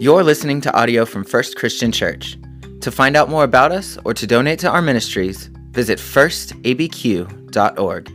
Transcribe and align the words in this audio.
You're 0.00 0.22
listening 0.22 0.60
to 0.60 0.72
audio 0.78 1.04
from 1.04 1.24
First 1.24 1.56
Christian 1.56 1.90
Church. 1.90 2.38
To 2.82 2.92
find 2.92 3.16
out 3.16 3.28
more 3.28 3.42
about 3.42 3.72
us 3.72 3.98
or 4.04 4.14
to 4.14 4.28
donate 4.28 4.60
to 4.60 4.70
our 4.70 4.80
ministries, 4.80 5.46
visit 5.72 5.98
firstabq.org. 5.98 7.28
I 8.08 8.12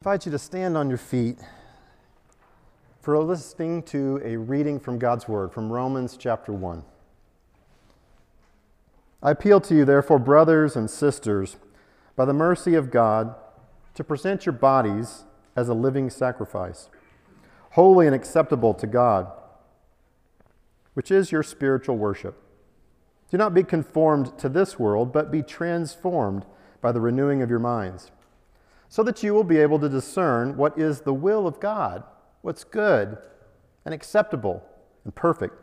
invite 0.00 0.24
you 0.24 0.32
to 0.32 0.38
stand 0.38 0.78
on 0.78 0.88
your 0.88 0.96
feet 0.96 1.36
for 3.02 3.18
listening 3.18 3.82
to 3.82 4.22
a 4.24 4.38
reading 4.38 4.80
from 4.80 4.98
God's 4.98 5.28
Word 5.28 5.52
from 5.52 5.70
Romans 5.70 6.16
chapter 6.18 6.50
1. 6.50 6.82
I 9.22 9.32
appeal 9.32 9.60
to 9.60 9.74
you, 9.74 9.84
therefore, 9.84 10.18
brothers 10.18 10.76
and 10.76 10.88
sisters, 10.88 11.58
by 12.16 12.24
the 12.24 12.32
mercy 12.32 12.74
of 12.74 12.90
God, 12.90 13.34
to 13.94 14.02
present 14.02 14.46
your 14.46 14.54
bodies 14.54 15.24
as 15.54 15.68
a 15.68 15.74
living 15.74 16.08
sacrifice, 16.08 16.88
holy 17.74 18.06
and 18.06 18.14
acceptable 18.14 18.72
to 18.72 18.86
God, 18.86 19.26
which 20.94 21.10
is 21.10 21.32
your 21.32 21.42
spiritual 21.42 21.96
worship. 21.96 22.40
Do 23.32 23.36
not 23.36 23.52
be 23.52 23.64
conformed 23.64 24.38
to 24.38 24.48
this 24.48 24.78
world, 24.78 25.12
but 25.12 25.32
be 25.32 25.42
transformed 25.42 26.46
by 26.80 26.92
the 26.92 27.00
renewing 27.00 27.42
of 27.42 27.50
your 27.50 27.58
minds, 27.58 28.12
so 28.88 29.02
that 29.02 29.24
you 29.24 29.34
will 29.34 29.42
be 29.42 29.58
able 29.58 29.80
to 29.80 29.88
discern 29.88 30.56
what 30.56 30.78
is 30.78 31.00
the 31.00 31.12
will 31.12 31.48
of 31.48 31.58
God, 31.58 32.04
what's 32.42 32.62
good 32.62 33.18
and 33.84 33.92
acceptable 33.92 34.62
and 35.02 35.12
perfect. 35.12 35.60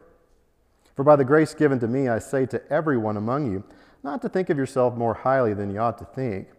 For 0.98 1.06
by 1.06 1.16
the 1.16 1.24
grace 1.24 1.54
given 1.54 1.80
to 1.80 1.88
me, 1.88 2.10
I 2.10 2.20
say 2.20 2.46
to 2.48 2.62
everyone 2.70 3.16
among 3.16 3.50
you, 3.50 3.64
not 4.04 4.22
to 4.24 4.28
think 4.28 4.50
of 4.50 4.58
yourself 4.58 4.98
more 4.98 5.14
highly 5.14 5.54
than 5.54 5.72
you 5.72 5.80
ought 5.80 5.98
to 6.00 6.06
think, 6.06 6.50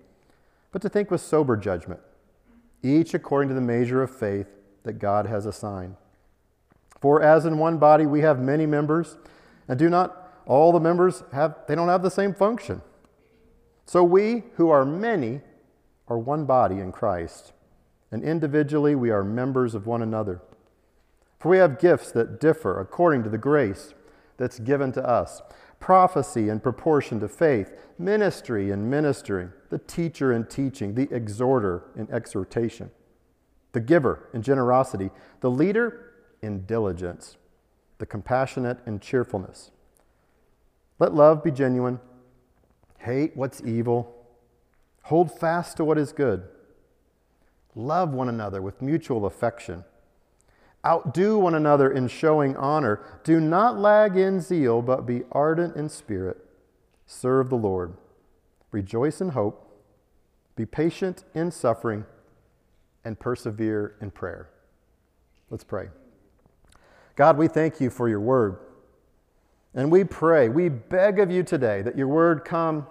but 0.70 0.80
to 0.80 0.88
think 0.88 1.10
with 1.10 1.20
sober 1.20 1.58
judgment, 1.58 2.00
each 2.82 3.12
according 3.12 3.50
to 3.50 3.54
the 3.54 3.60
measure 3.60 4.02
of 4.02 4.10
faith 4.10 4.46
that 4.84 4.94
God 4.94 5.26
has 5.26 5.46
assigned. 5.46 5.96
For 7.00 7.22
as 7.22 7.44
in 7.44 7.58
one 7.58 7.78
body 7.78 8.06
we 8.06 8.20
have 8.20 8.38
many 8.38 8.66
members, 8.66 9.16
and 9.68 9.78
do 9.78 9.88
not 9.88 10.18
all 10.46 10.72
the 10.72 10.80
members 10.80 11.22
have 11.32 11.56
they 11.66 11.74
don't 11.74 11.88
have 11.88 12.02
the 12.02 12.10
same 12.10 12.34
function. 12.34 12.82
So 13.86 14.04
we 14.04 14.44
who 14.54 14.70
are 14.70 14.84
many 14.84 15.40
are 16.08 16.18
one 16.18 16.44
body 16.44 16.78
in 16.78 16.92
Christ, 16.92 17.52
and 18.10 18.22
individually 18.22 18.94
we 18.94 19.10
are 19.10 19.24
members 19.24 19.74
of 19.74 19.86
one 19.86 20.02
another. 20.02 20.40
For 21.38 21.48
we 21.48 21.58
have 21.58 21.80
gifts 21.80 22.12
that 22.12 22.40
differ 22.40 22.80
according 22.80 23.24
to 23.24 23.30
the 23.30 23.38
grace 23.38 23.94
that's 24.36 24.60
given 24.60 24.92
to 24.92 25.04
us 25.04 25.42
prophecy 25.82 26.48
in 26.48 26.60
proportion 26.60 27.18
to 27.18 27.28
faith, 27.28 27.72
ministry 27.98 28.70
in 28.70 28.88
ministering, 28.88 29.52
the 29.68 29.78
teacher 29.78 30.32
in 30.32 30.46
teaching, 30.46 30.94
the 30.94 31.12
exhorter 31.12 31.82
in 31.96 32.08
exhortation, 32.10 32.90
the 33.72 33.80
giver 33.80 34.28
in 34.32 34.42
generosity, 34.42 35.10
the 35.40 35.50
leader 35.50 36.12
in 36.42 36.64
diligence, 36.64 37.36
the 37.98 38.06
compassionate 38.06 38.78
in 38.86 39.00
cheerfulness. 39.00 39.70
Let 40.98 41.14
love 41.14 41.42
be 41.42 41.50
genuine, 41.50 42.00
hate 42.98 43.36
what's 43.36 43.62
evil, 43.62 44.14
hold 45.04 45.36
fast 45.36 45.76
to 45.78 45.84
what 45.84 45.98
is 45.98 46.12
good, 46.12 46.44
love 47.74 48.12
one 48.12 48.28
another 48.28 48.62
with 48.62 48.82
mutual 48.82 49.26
affection. 49.26 49.84
Outdo 50.84 51.38
one 51.38 51.54
another 51.54 51.90
in 51.92 52.08
showing 52.08 52.56
honor. 52.56 53.00
Do 53.22 53.38
not 53.38 53.78
lag 53.78 54.16
in 54.16 54.40
zeal, 54.40 54.82
but 54.82 55.06
be 55.06 55.22
ardent 55.30 55.76
in 55.76 55.88
spirit. 55.88 56.44
Serve 57.06 57.50
the 57.50 57.56
Lord. 57.56 57.94
Rejoice 58.72 59.20
in 59.20 59.30
hope. 59.30 59.68
Be 60.56 60.66
patient 60.66 61.24
in 61.34 61.52
suffering. 61.52 62.04
And 63.04 63.18
persevere 63.18 63.96
in 64.00 64.10
prayer. 64.10 64.48
Let's 65.50 65.64
pray. 65.64 65.88
God, 67.16 67.36
we 67.36 67.48
thank 67.48 67.80
you 67.80 67.90
for 67.90 68.08
your 68.08 68.20
word. 68.20 68.58
And 69.74 69.90
we 69.90 70.04
pray, 70.04 70.48
we 70.48 70.68
beg 70.68 71.18
of 71.18 71.30
you 71.30 71.42
today 71.42 71.82
that 71.82 71.96
your 71.96 72.08
word 72.08 72.44
come 72.44 72.86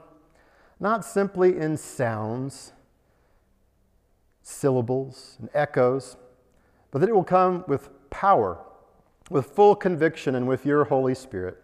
not 0.79 1.05
simply 1.05 1.57
in 1.57 1.77
sounds, 1.77 2.73
syllables, 4.41 5.37
and 5.39 5.49
echoes 5.53 6.17
but 6.91 6.99
that 6.99 7.09
it 7.09 7.15
will 7.15 7.23
come 7.23 7.63
with 7.67 7.89
power, 8.09 8.59
with 9.29 9.47
full 9.47 9.75
conviction, 9.75 10.35
and 10.35 10.47
with 10.47 10.65
your 10.65 10.85
Holy 10.85 11.15
Spirit. 11.15 11.57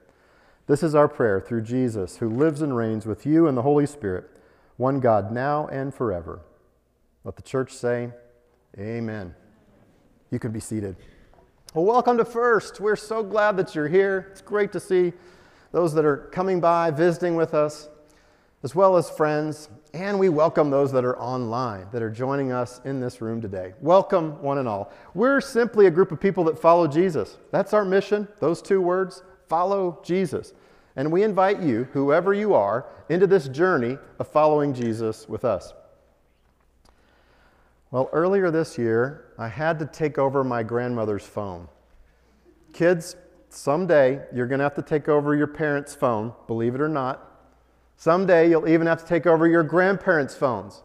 This 0.66 0.82
is 0.82 0.96
our 0.96 1.08
prayer 1.08 1.40
through 1.40 1.62
Jesus, 1.62 2.18
who 2.18 2.30
lives 2.30 2.62
and 2.62 2.76
reigns 2.76 3.06
with 3.06 3.26
you 3.26 3.48
and 3.48 3.58
the 3.58 3.62
Holy 3.62 3.86
Spirit, 3.86 4.30
one 4.78 5.00
God, 5.00 5.32
now 5.32 5.68
and 5.68 5.94
forever. 5.94 6.42
Let 7.24 7.36
the 7.36 7.42
church 7.42 7.74
say, 7.74 8.12
Amen. 8.80 9.34
You 10.30 10.38
can 10.38 10.52
be 10.52 10.60
seated. 10.60 10.96
Well, 11.74 11.86
welcome 11.86 12.18
to 12.18 12.26
First. 12.26 12.80
We're 12.80 12.96
so 12.96 13.24
glad 13.24 13.58
that 13.58 13.74
you're 13.74 13.88
here. 13.88 14.28
It's 14.32 14.42
great 14.42 14.72
to 14.74 14.80
see 14.80 15.14
those 15.72 15.96
that 15.96 16.06
are 16.06 16.18
coming 16.32 16.60
by, 16.60 16.92
visiting 16.92 17.36
with 17.36 17.56
us, 17.56 17.90
as 18.62 18.76
well 18.76 18.96
as 18.96 19.10
friends. 19.10 19.70
And 19.96 20.20
we 20.20 20.30
welcome 20.30 20.70
those 20.70 20.92
that 20.92 21.04
are 21.06 21.18
online, 21.18 21.88
that 21.92 22.04
are 22.04 22.12
joining 22.12 22.52
us 22.52 22.80
in 22.86 23.00
this 23.00 23.20
room 23.20 23.42
today. 23.42 23.74
Welcome, 23.82 24.40
one 24.44 24.60
and 24.60 24.68
all. 24.68 24.92
We're 25.16 25.42
simply 25.42 25.88
a 25.88 25.92
group 25.92 26.12
of 26.12 26.20
people 26.20 26.44
that 26.44 26.60
follow 26.60 26.86
Jesus. 26.86 27.38
That's 27.52 27.74
our 27.74 27.84
mission, 27.84 28.28
those 28.40 28.62
two 28.62 28.80
words 28.80 29.24
follow 29.50 30.00
Jesus. 30.04 30.54
And 30.96 31.12
we 31.12 31.24
invite 31.24 31.62
you, 31.62 31.88
whoever 31.94 32.34
you 32.34 32.54
are, 32.54 32.86
into 33.10 33.26
this 33.26 33.48
journey 33.48 33.98
of 34.20 34.28
following 34.28 34.74
Jesus 34.74 35.28
with 35.28 35.46
us. 35.46 35.74
Well, 37.90 38.10
earlier 38.12 38.52
this 38.52 38.78
year, 38.78 39.32
I 39.38 39.48
had 39.48 39.80
to 39.80 39.86
take 39.86 40.18
over 40.18 40.44
my 40.44 40.62
grandmother's 40.62 41.26
phone. 41.26 41.70
Kids, 42.74 43.16
someday 43.50 44.26
you're 44.34 44.48
going 44.48 44.60
to 44.60 44.64
have 44.64 44.76
to 44.76 44.82
take 44.82 45.08
over 45.08 45.34
your 45.36 45.48
parents' 45.48 45.96
phone, 45.96 46.34
believe 46.48 46.76
it 46.76 46.82
or 46.82 46.90
not. 46.90 47.24
Someday 47.96 48.50
you'll 48.50 48.68
even 48.68 48.88
have 48.88 49.02
to 49.02 49.08
take 49.08 49.26
over 49.26 49.48
your 49.48 49.64
grandparents' 49.64 50.36
phones. 50.36 50.84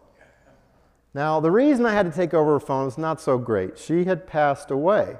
Now, 1.12 1.40
the 1.40 1.50
reason 1.50 1.84
I 1.84 1.92
had 1.92 2.06
to 2.10 2.16
take 2.16 2.32
over 2.32 2.52
her 2.52 2.60
phone 2.60 2.86
was 2.86 2.96
not 2.96 3.20
so 3.20 3.36
great. 3.36 3.78
She 3.78 4.04
had 4.04 4.26
passed 4.26 4.70
away. 4.70 5.16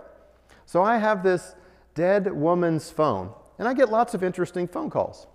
So 0.64 0.82
I 0.82 0.99
have 0.99 1.22
this 1.22 1.54
dead 1.94 2.32
woman's 2.32 2.91
phone, 2.91 3.32
and 3.59 3.69
I 3.69 3.75
get 3.75 3.91
lots 3.91 4.14
of 4.14 4.22
interesting 4.22 4.69
phone 4.69 4.88
calls. 4.88 5.26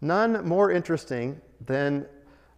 None 0.00 0.46
more 0.46 0.70
interesting 0.70 1.40
than 1.64 2.06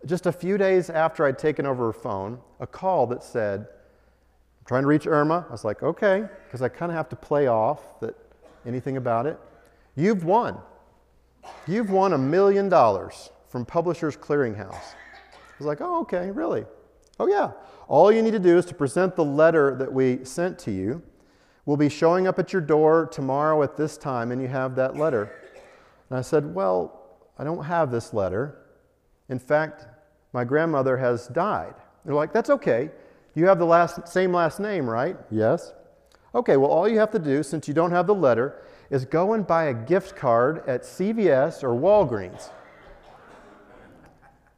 just 0.05 0.27
a 0.27 0.33
few 0.33 0.59
days 0.59 0.91
after 0.91 1.25
I'd 1.25 1.39
taken 1.39 1.67
over 1.67 1.87
her 1.87 1.93
phone, 1.93 2.39
a 2.61 2.67
call 2.67 3.07
that 3.09 3.23
said, 3.23 3.61
I'm 3.61 4.67
trying 4.67 4.83
to 4.83 4.89
reach 4.89 5.07
Irma. 5.07 5.47
I 5.49 5.53
was 5.53 5.65
like, 5.65 5.83
okay, 5.83 6.25
because 6.45 6.63
I 6.63 6.69
kind 6.69 6.93
of 6.93 6.97
have 6.97 7.09
to 7.11 7.17
play 7.17 7.47
off 7.47 7.99
that 8.01 8.15
anything 8.67 8.97
about 8.97 9.27
it. 9.27 9.39
You've 9.95 10.25
won. 10.25 10.59
You've 11.67 11.91
won 11.91 12.13
a 12.13 12.19
million 12.19 12.69
dollars 12.69 13.31
from 13.49 13.65
Publishers 13.65 14.17
Clearinghouse. 14.17 14.75
I 14.75 15.59
was 15.59 15.67
like, 15.67 15.81
oh, 15.81 16.01
okay, 16.03 16.31
really? 16.31 16.67
Oh, 17.19 17.29
yeah. 17.29 17.53
All 17.89 18.13
you 18.13 18.21
need 18.21 18.33
to 18.33 18.39
do 18.39 18.59
is 18.59 18.67
to 18.67 18.75
present 18.75 19.17
the 19.17 19.25
letter 19.25 19.75
that 19.77 19.91
we 19.91 20.25
sent 20.25 20.59
to 20.61 20.71
you. 20.71 21.03
We'll 21.65 21.77
be 21.77 21.89
showing 21.89 22.27
up 22.27 22.39
at 22.39 22.53
your 22.53 22.63
door 22.63 23.07
tomorrow 23.11 23.63
at 23.63 23.77
this 23.77 23.97
time, 23.97 24.33
and 24.33 24.43
you 24.43 24.49
have 24.49 24.77
that 24.77 24.97
letter. 24.97 25.33
And 26.11 26.19
I 26.19 26.23
said, 26.23 26.55
well, 26.55 27.19
I 27.39 27.45
don't 27.45 27.65
have 27.65 27.91
this 27.91 28.13
letter. 28.13 28.59
In 29.29 29.39
fact, 29.39 29.87
my 30.33 30.45
grandmother 30.45 30.97
has 30.97 31.29
died. 31.29 31.75
They're 32.05 32.15
like, 32.15 32.33
that's 32.33 32.51
okay. 32.51 32.91
You 33.35 33.47
have 33.47 33.59
the 33.59 33.67
last, 33.67 34.09
same 34.09 34.33
last 34.33 34.61
name, 34.61 34.89
right? 34.89 35.17
Yes. 35.31 35.73
Okay, 36.35 36.57
well, 36.57 36.71
all 36.71 36.89
you 36.89 36.99
have 36.99 37.11
to 37.13 37.19
do, 37.19 37.43
since 37.43 37.67
you 37.67 37.75
don't 37.75 37.91
have 37.91 38.07
the 38.07 38.15
letter, 38.15 38.63
is 38.91 39.05
go 39.05 39.33
and 39.33 39.47
buy 39.47 39.65
a 39.65 39.75
gift 39.75 40.17
card 40.17 40.63
at 40.67 40.83
CVS 40.83 41.63
or 41.65 41.71
Walgreens. 41.71 42.51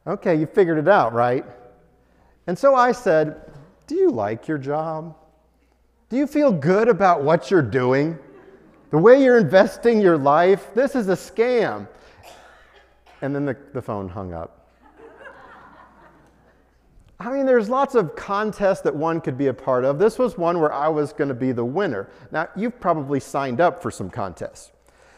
Okay, 0.05 0.35
you 0.35 0.45
figured 0.45 0.77
it 0.77 0.87
out, 0.87 1.13
right? 1.13 1.45
And 2.47 2.57
so 2.57 2.75
I 2.75 2.91
said, 2.91 3.51
Do 3.87 3.95
you 3.95 4.11
like 4.11 4.47
your 4.47 4.57
job? 4.57 5.15
Do 6.09 6.17
you 6.17 6.25
feel 6.25 6.51
good 6.51 6.87
about 6.87 7.23
what 7.23 7.51
you're 7.51 7.61
doing? 7.61 8.17
The 8.91 8.97
way 8.97 9.23
you're 9.23 9.37
investing 9.37 10.01
your 10.01 10.17
life? 10.17 10.73
This 10.73 10.95
is 10.95 11.07
a 11.09 11.13
scam. 11.13 11.87
And 13.21 13.35
then 13.35 13.45
the, 13.45 13.55
the 13.73 13.81
phone 13.81 14.09
hung 14.09 14.33
up. 14.33 14.58
I 17.21 17.29
mean, 17.29 17.45
there's 17.45 17.67
lots 17.67 17.95
of 17.95 18.15
contests 18.15 18.79
that 18.81 18.95
one 18.95 19.19
could 19.19 19.37
be 19.37 19.47
a 19.47 19.53
part 19.53 19.83
of. 19.83 19.99
This 19.99 20.17
was 20.17 20.37
one 20.37 20.59
where 20.59 20.71
I 20.71 20.87
was 20.87 21.11
going 21.11 21.27
to 21.27 21.33
be 21.33 21.51
the 21.51 21.65
winner. 21.65 22.09
Now, 22.31 22.47
you've 22.55 22.79
probably 22.79 23.19
signed 23.19 23.59
up 23.59 23.81
for 23.81 23.91
some 23.91 24.09
contests. 24.09 24.71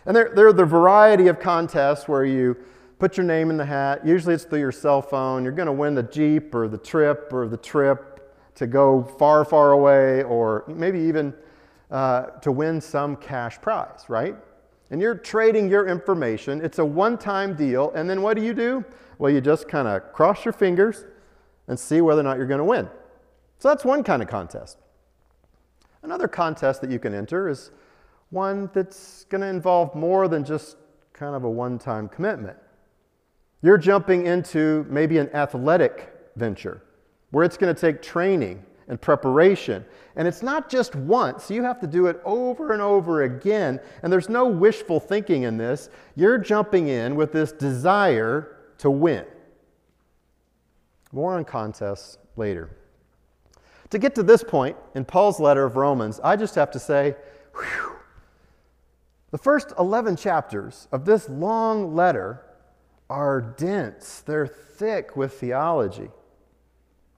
And 0.07 0.15
there, 0.15 0.31
there 0.33 0.47
are 0.47 0.53
the 0.53 0.65
variety 0.65 1.27
of 1.27 1.39
contests 1.39 2.07
where 2.07 2.25
you 2.25 2.57
put 2.97 3.17
your 3.17 3.25
name 3.25 3.51
in 3.51 3.57
the 3.57 3.65
hat. 3.65 4.05
Usually 4.05 4.33
it's 4.33 4.45
through 4.45 4.59
your 4.59 4.71
cell 4.71 5.01
phone. 5.03 5.43
You're 5.43 5.53
going 5.53 5.67
to 5.67 5.71
win 5.71 5.93
the 5.93 6.03
Jeep 6.03 6.55
or 6.55 6.67
the 6.67 6.77
trip 6.77 7.31
or 7.31 7.47
the 7.47 7.57
trip 7.57 8.33
to 8.55 8.65
go 8.65 9.03
far, 9.03 9.45
far 9.45 9.73
away 9.73 10.23
or 10.23 10.63
maybe 10.67 10.99
even 10.99 11.35
uh, 11.91 12.27
to 12.41 12.51
win 12.51 12.81
some 12.81 13.15
cash 13.15 13.61
prize, 13.61 14.05
right? 14.07 14.35
And 14.89 14.99
you're 14.99 15.15
trading 15.15 15.69
your 15.69 15.87
information. 15.87 16.65
It's 16.65 16.79
a 16.79 16.85
one 16.85 17.19
time 17.19 17.55
deal. 17.55 17.91
And 17.91 18.09
then 18.09 18.23
what 18.23 18.37
do 18.37 18.43
you 18.43 18.55
do? 18.55 18.83
Well, 19.19 19.31
you 19.31 19.39
just 19.39 19.67
kind 19.67 19.87
of 19.87 20.11
cross 20.13 20.43
your 20.43 20.53
fingers 20.53 21.05
and 21.67 21.79
see 21.79 22.01
whether 22.01 22.21
or 22.21 22.23
not 22.23 22.37
you're 22.37 22.47
going 22.47 22.59
to 22.59 22.63
win. 22.63 22.89
So 23.59 23.69
that's 23.69 23.85
one 23.85 24.03
kind 24.03 24.21
of 24.21 24.27
contest. 24.27 24.77
Another 26.03 26.27
contest 26.27 26.81
that 26.81 26.89
you 26.89 26.99
can 26.99 27.13
enter 27.13 27.47
is 27.47 27.71
one 28.31 28.69
that's 28.73 29.25
going 29.25 29.41
to 29.41 29.47
involve 29.47 29.93
more 29.93 30.27
than 30.27 30.43
just 30.43 30.77
kind 31.13 31.35
of 31.35 31.43
a 31.43 31.49
one 31.49 31.77
time 31.77 32.09
commitment. 32.09 32.57
You're 33.61 33.77
jumping 33.77 34.25
into 34.25 34.85
maybe 34.89 35.19
an 35.19 35.29
athletic 35.35 36.11
venture 36.35 36.81
where 37.29 37.43
it's 37.43 37.57
going 37.57 37.73
to 37.73 37.79
take 37.79 38.01
training 38.01 38.65
and 38.87 38.99
preparation. 38.99 39.85
And 40.15 40.27
it's 40.27 40.41
not 40.41 40.69
just 40.69 40.95
once, 40.95 41.49
you 41.49 41.63
have 41.63 41.79
to 41.81 41.87
do 41.87 42.07
it 42.07 42.19
over 42.25 42.73
and 42.73 42.81
over 42.81 43.23
again. 43.23 43.79
And 44.03 44.11
there's 44.11 44.29
no 44.29 44.47
wishful 44.47 44.99
thinking 44.99 45.43
in 45.43 45.57
this. 45.57 45.89
You're 46.15 46.37
jumping 46.37 46.87
in 46.87 47.15
with 47.15 47.31
this 47.31 47.51
desire 47.51 48.57
to 48.79 48.89
win. 48.89 49.25
More 51.11 51.35
on 51.35 51.45
contests 51.45 52.17
later. 52.35 52.69
To 53.89 53.99
get 53.99 54.15
to 54.15 54.23
this 54.23 54.43
point 54.43 54.77
in 54.95 55.03
Paul's 55.03 55.39
letter 55.39 55.65
of 55.65 55.75
Romans, 55.75 56.19
I 56.23 56.37
just 56.37 56.55
have 56.55 56.71
to 56.71 56.79
say, 56.79 57.15
whew, 57.53 57.91
the 59.31 59.37
first 59.37 59.73
11 59.79 60.17
chapters 60.17 60.87
of 60.91 61.05
this 61.05 61.27
long 61.29 61.95
letter 61.95 62.41
are 63.09 63.41
dense, 63.41 64.21
they're 64.21 64.47
thick 64.47 65.17
with 65.17 65.33
theology. 65.33 66.09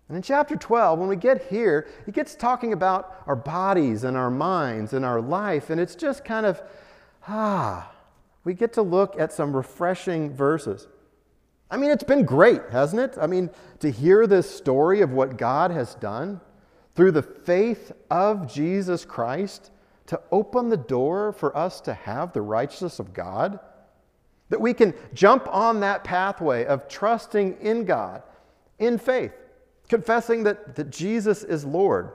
And 0.10 0.18
in 0.18 0.22
chapter 0.22 0.56
12, 0.56 1.00
when 1.00 1.08
we 1.08 1.16
get 1.16 1.48
here, 1.48 1.88
he 2.06 2.12
gets 2.12 2.36
talking 2.36 2.74
about 2.74 3.24
our 3.26 3.36
bodies 3.36 4.04
and 4.04 4.18
our 4.18 4.30
minds 4.30 4.94
and 4.94 5.06
our 5.06 5.22
life, 5.22 5.70
and 5.70 5.80
it's 5.80 5.96
just 5.96 6.26
kind 6.26 6.46
of, 6.46 6.62
ah, 7.28 7.92
we 8.44 8.54
get 8.54 8.74
to 8.74 8.82
look 8.82 9.20
at 9.20 9.32
some 9.32 9.56
refreshing 9.56 10.32
verses. 10.32 10.88
I 11.74 11.78
mean, 11.78 11.90
it's 11.90 12.04
been 12.04 12.24
great, 12.24 12.62
hasn't 12.70 13.02
it? 13.02 13.18
I 13.20 13.26
mean, 13.26 13.50
to 13.80 13.90
hear 13.90 14.28
this 14.28 14.48
story 14.48 15.02
of 15.02 15.10
what 15.10 15.38
God 15.38 15.72
has 15.72 15.96
done 15.96 16.40
through 16.94 17.14
the 17.14 17.24
faith 17.24 17.92
of 18.12 18.48
Jesus 18.54 19.06
Christ 19.06 19.72
to 20.06 20.22
open 20.32 20.70
the 20.70 20.78
door 20.78 21.32
for 21.32 21.58
us 21.58 21.82
to 21.82 21.96
have 21.96 22.32
the 22.32 22.44
righteousness 22.44 23.00
of 23.00 23.12
God. 23.12 23.60
That 24.50 24.62
we 24.62 24.76
can 24.76 24.94
jump 25.16 25.48
on 25.48 25.80
that 25.80 26.04
pathway 26.04 26.64
of 26.64 26.88
trusting 26.88 27.58
in 27.60 27.86
God 27.86 28.22
in 28.78 29.00
faith, 29.00 29.34
confessing 29.90 30.44
that, 30.44 30.76
that 30.76 30.92
Jesus 30.92 31.44
is 31.44 31.66
Lord, 31.66 32.12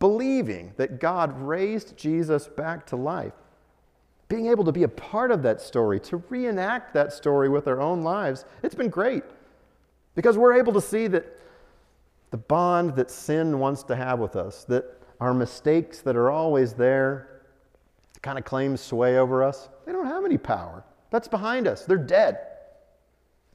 believing 0.00 0.72
that 0.78 0.98
God 0.98 1.40
raised 1.40 1.96
Jesus 1.96 2.48
back 2.48 2.86
to 2.86 2.96
life, 2.96 3.34
being 4.30 4.46
able 4.46 4.64
to 4.64 4.72
be 4.72 4.84
a 4.84 4.88
part 4.88 5.32
of 5.32 5.42
that 5.42 5.60
story, 5.60 5.98
to 5.98 6.18
reenact 6.30 6.94
that 6.94 7.12
story 7.12 7.48
with 7.48 7.66
our 7.66 7.80
own 7.80 8.02
lives. 8.02 8.44
It's 8.62 8.76
been 8.76 8.88
great 8.88 9.24
because 10.14 10.38
we're 10.38 10.54
able 10.54 10.72
to 10.72 10.80
see 10.80 11.08
that 11.08 11.26
the 12.30 12.36
bond 12.36 12.94
that 12.94 13.10
sin 13.10 13.58
wants 13.58 13.82
to 13.82 13.96
have 13.96 14.20
with 14.20 14.36
us, 14.36 14.62
that 14.64 14.84
our 15.20 15.34
mistakes 15.34 15.98
that 16.02 16.14
are 16.14 16.30
always 16.30 16.74
there, 16.74 17.42
kind 18.22 18.38
of 18.38 18.44
claim 18.44 18.76
sway 18.76 19.18
over 19.18 19.42
us, 19.42 19.68
they 19.84 19.90
don't 19.90 20.06
have 20.06 20.24
any 20.24 20.38
power. 20.38 20.84
That's 21.10 21.26
behind 21.26 21.66
us. 21.66 21.84
They're 21.84 21.98
dead. 21.98 22.38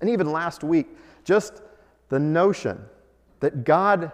And 0.01 0.09
even 0.09 0.29
last 0.29 0.61
week, 0.61 0.87
just 1.23 1.61
the 2.09 2.19
notion 2.19 2.83
that 3.39 3.63
God 3.63 4.11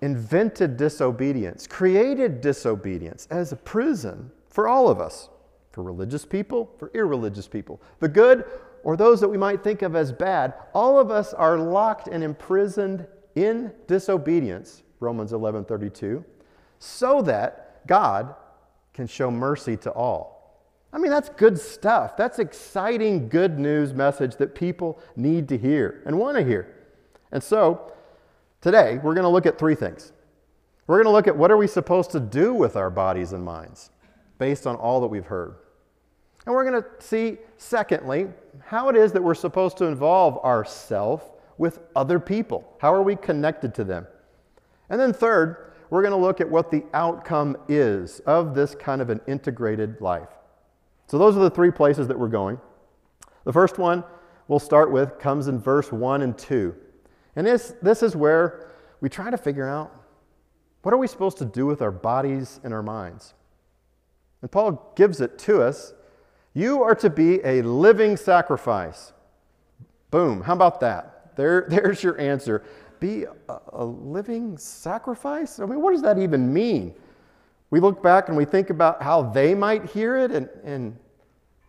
invented 0.00 0.78
disobedience, 0.78 1.66
created 1.66 2.40
disobedience 2.40 3.28
as 3.30 3.52
a 3.52 3.56
prison 3.56 4.30
for 4.48 4.68
all 4.68 4.88
of 4.88 5.00
us, 5.00 5.28
for 5.78 5.84
religious 5.84 6.24
people, 6.24 6.74
for 6.76 6.90
irreligious 6.92 7.46
people, 7.46 7.80
the 8.00 8.08
good 8.08 8.44
or 8.82 8.96
those 8.96 9.20
that 9.20 9.28
we 9.28 9.38
might 9.38 9.62
think 9.62 9.82
of 9.82 9.94
as 9.94 10.10
bad, 10.10 10.54
all 10.74 10.98
of 10.98 11.12
us 11.12 11.32
are 11.32 11.56
locked 11.56 12.08
and 12.08 12.24
imprisoned 12.24 13.06
in 13.36 13.70
disobedience, 13.86 14.82
Romans 14.98 15.30
11:32, 15.30 16.24
so 16.80 17.22
that 17.22 17.86
God 17.86 18.34
can 18.92 19.06
show 19.06 19.30
mercy 19.30 19.76
to 19.76 19.92
all. 19.92 20.58
I 20.92 20.98
mean, 20.98 21.12
that's 21.12 21.28
good 21.28 21.56
stuff. 21.60 22.16
That's 22.16 22.40
exciting, 22.40 23.28
good 23.28 23.60
news 23.60 23.94
message 23.94 24.34
that 24.38 24.56
people 24.56 24.98
need 25.14 25.48
to 25.50 25.56
hear 25.56 26.02
and 26.06 26.18
want 26.18 26.36
to 26.38 26.42
hear. 26.42 26.74
And 27.30 27.40
so, 27.40 27.92
today, 28.60 28.98
we're 28.98 29.14
going 29.14 29.22
to 29.22 29.28
look 29.28 29.46
at 29.46 29.60
three 29.60 29.76
things. 29.76 30.12
We're 30.88 30.96
going 30.96 31.12
to 31.12 31.12
look 31.12 31.28
at 31.28 31.36
what 31.36 31.52
are 31.52 31.56
we 31.56 31.68
supposed 31.68 32.10
to 32.10 32.18
do 32.18 32.52
with 32.52 32.74
our 32.74 32.90
bodies 32.90 33.32
and 33.32 33.44
minds 33.44 33.92
based 34.38 34.66
on 34.66 34.76
all 34.76 35.00
that 35.02 35.08
we've 35.08 35.26
heard. 35.26 35.54
And 36.46 36.54
we're 36.54 36.68
going 36.68 36.82
to 36.82 36.88
see, 36.98 37.38
secondly, 37.56 38.28
how 38.64 38.88
it 38.88 38.96
is 38.96 39.12
that 39.12 39.22
we're 39.22 39.34
supposed 39.34 39.76
to 39.78 39.84
involve 39.84 40.38
ourself 40.44 41.30
with 41.58 41.80
other 41.94 42.18
people. 42.18 42.72
How 42.78 42.94
are 42.94 43.02
we 43.02 43.16
connected 43.16 43.74
to 43.74 43.84
them? 43.84 44.06
And 44.88 45.00
then, 45.00 45.12
third, 45.12 45.72
we're 45.90 46.02
going 46.02 46.12
to 46.12 46.18
look 46.18 46.40
at 46.40 46.48
what 46.48 46.70
the 46.70 46.84
outcome 46.94 47.56
is 47.68 48.20
of 48.20 48.54
this 48.54 48.74
kind 48.74 49.02
of 49.02 49.10
an 49.10 49.20
integrated 49.26 50.00
life. 50.00 50.28
So, 51.06 51.18
those 51.18 51.36
are 51.36 51.40
the 51.40 51.50
three 51.50 51.70
places 51.70 52.08
that 52.08 52.18
we're 52.18 52.28
going. 52.28 52.58
The 53.44 53.52
first 53.52 53.78
one 53.78 54.04
we'll 54.48 54.58
start 54.58 54.90
with 54.90 55.18
comes 55.18 55.48
in 55.48 55.58
verse 55.58 55.92
1 55.92 56.22
and 56.22 56.36
2. 56.36 56.74
And 57.36 57.46
this, 57.46 57.74
this 57.82 58.02
is 58.02 58.16
where 58.16 58.70
we 59.00 59.08
try 59.08 59.30
to 59.30 59.36
figure 59.36 59.68
out 59.68 59.94
what 60.82 60.94
are 60.94 60.98
we 60.98 61.06
supposed 61.06 61.38
to 61.38 61.44
do 61.44 61.66
with 61.66 61.82
our 61.82 61.90
bodies 61.90 62.60
and 62.64 62.72
our 62.72 62.82
minds? 62.82 63.34
And 64.42 64.50
Paul 64.50 64.92
gives 64.96 65.20
it 65.20 65.38
to 65.40 65.62
us. 65.62 65.92
You 66.58 66.82
are 66.82 66.96
to 66.96 67.08
be 67.08 67.40
a 67.44 67.62
living 67.62 68.16
sacrifice. 68.16 69.12
Boom. 70.10 70.40
How 70.42 70.54
about 70.54 70.80
that? 70.80 71.36
There, 71.36 71.66
there's 71.68 72.02
your 72.02 72.20
answer 72.20 72.64
be 72.98 73.26
a, 73.48 73.58
a 73.74 73.84
living 73.84 74.58
sacrifice? 74.58 75.60
I 75.60 75.66
mean, 75.66 75.80
what 75.80 75.92
does 75.92 76.02
that 76.02 76.18
even 76.18 76.52
mean? 76.52 76.96
We 77.70 77.78
look 77.78 78.02
back 78.02 78.26
and 78.26 78.36
we 78.36 78.44
think 78.44 78.70
about 78.70 79.00
how 79.00 79.22
they 79.22 79.54
might 79.54 79.84
hear 79.84 80.16
it 80.16 80.32
and, 80.32 80.48
and 80.64 80.98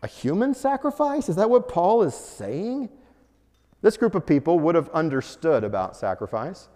a 0.02 0.08
human 0.08 0.56
sacrifice? 0.56 1.30
Is 1.30 1.36
that 1.36 1.52
what 1.52 1.68
Paul 1.68 2.02
is 2.02 2.16
saying? 2.16 2.90
This 3.84 3.96
group 3.96 4.16
of 4.16 4.26
people 4.26 4.58
would 4.58 4.74
have 4.74 4.90
understood 4.90 5.64
about 5.64 5.98
sacrifice, 5.98 6.68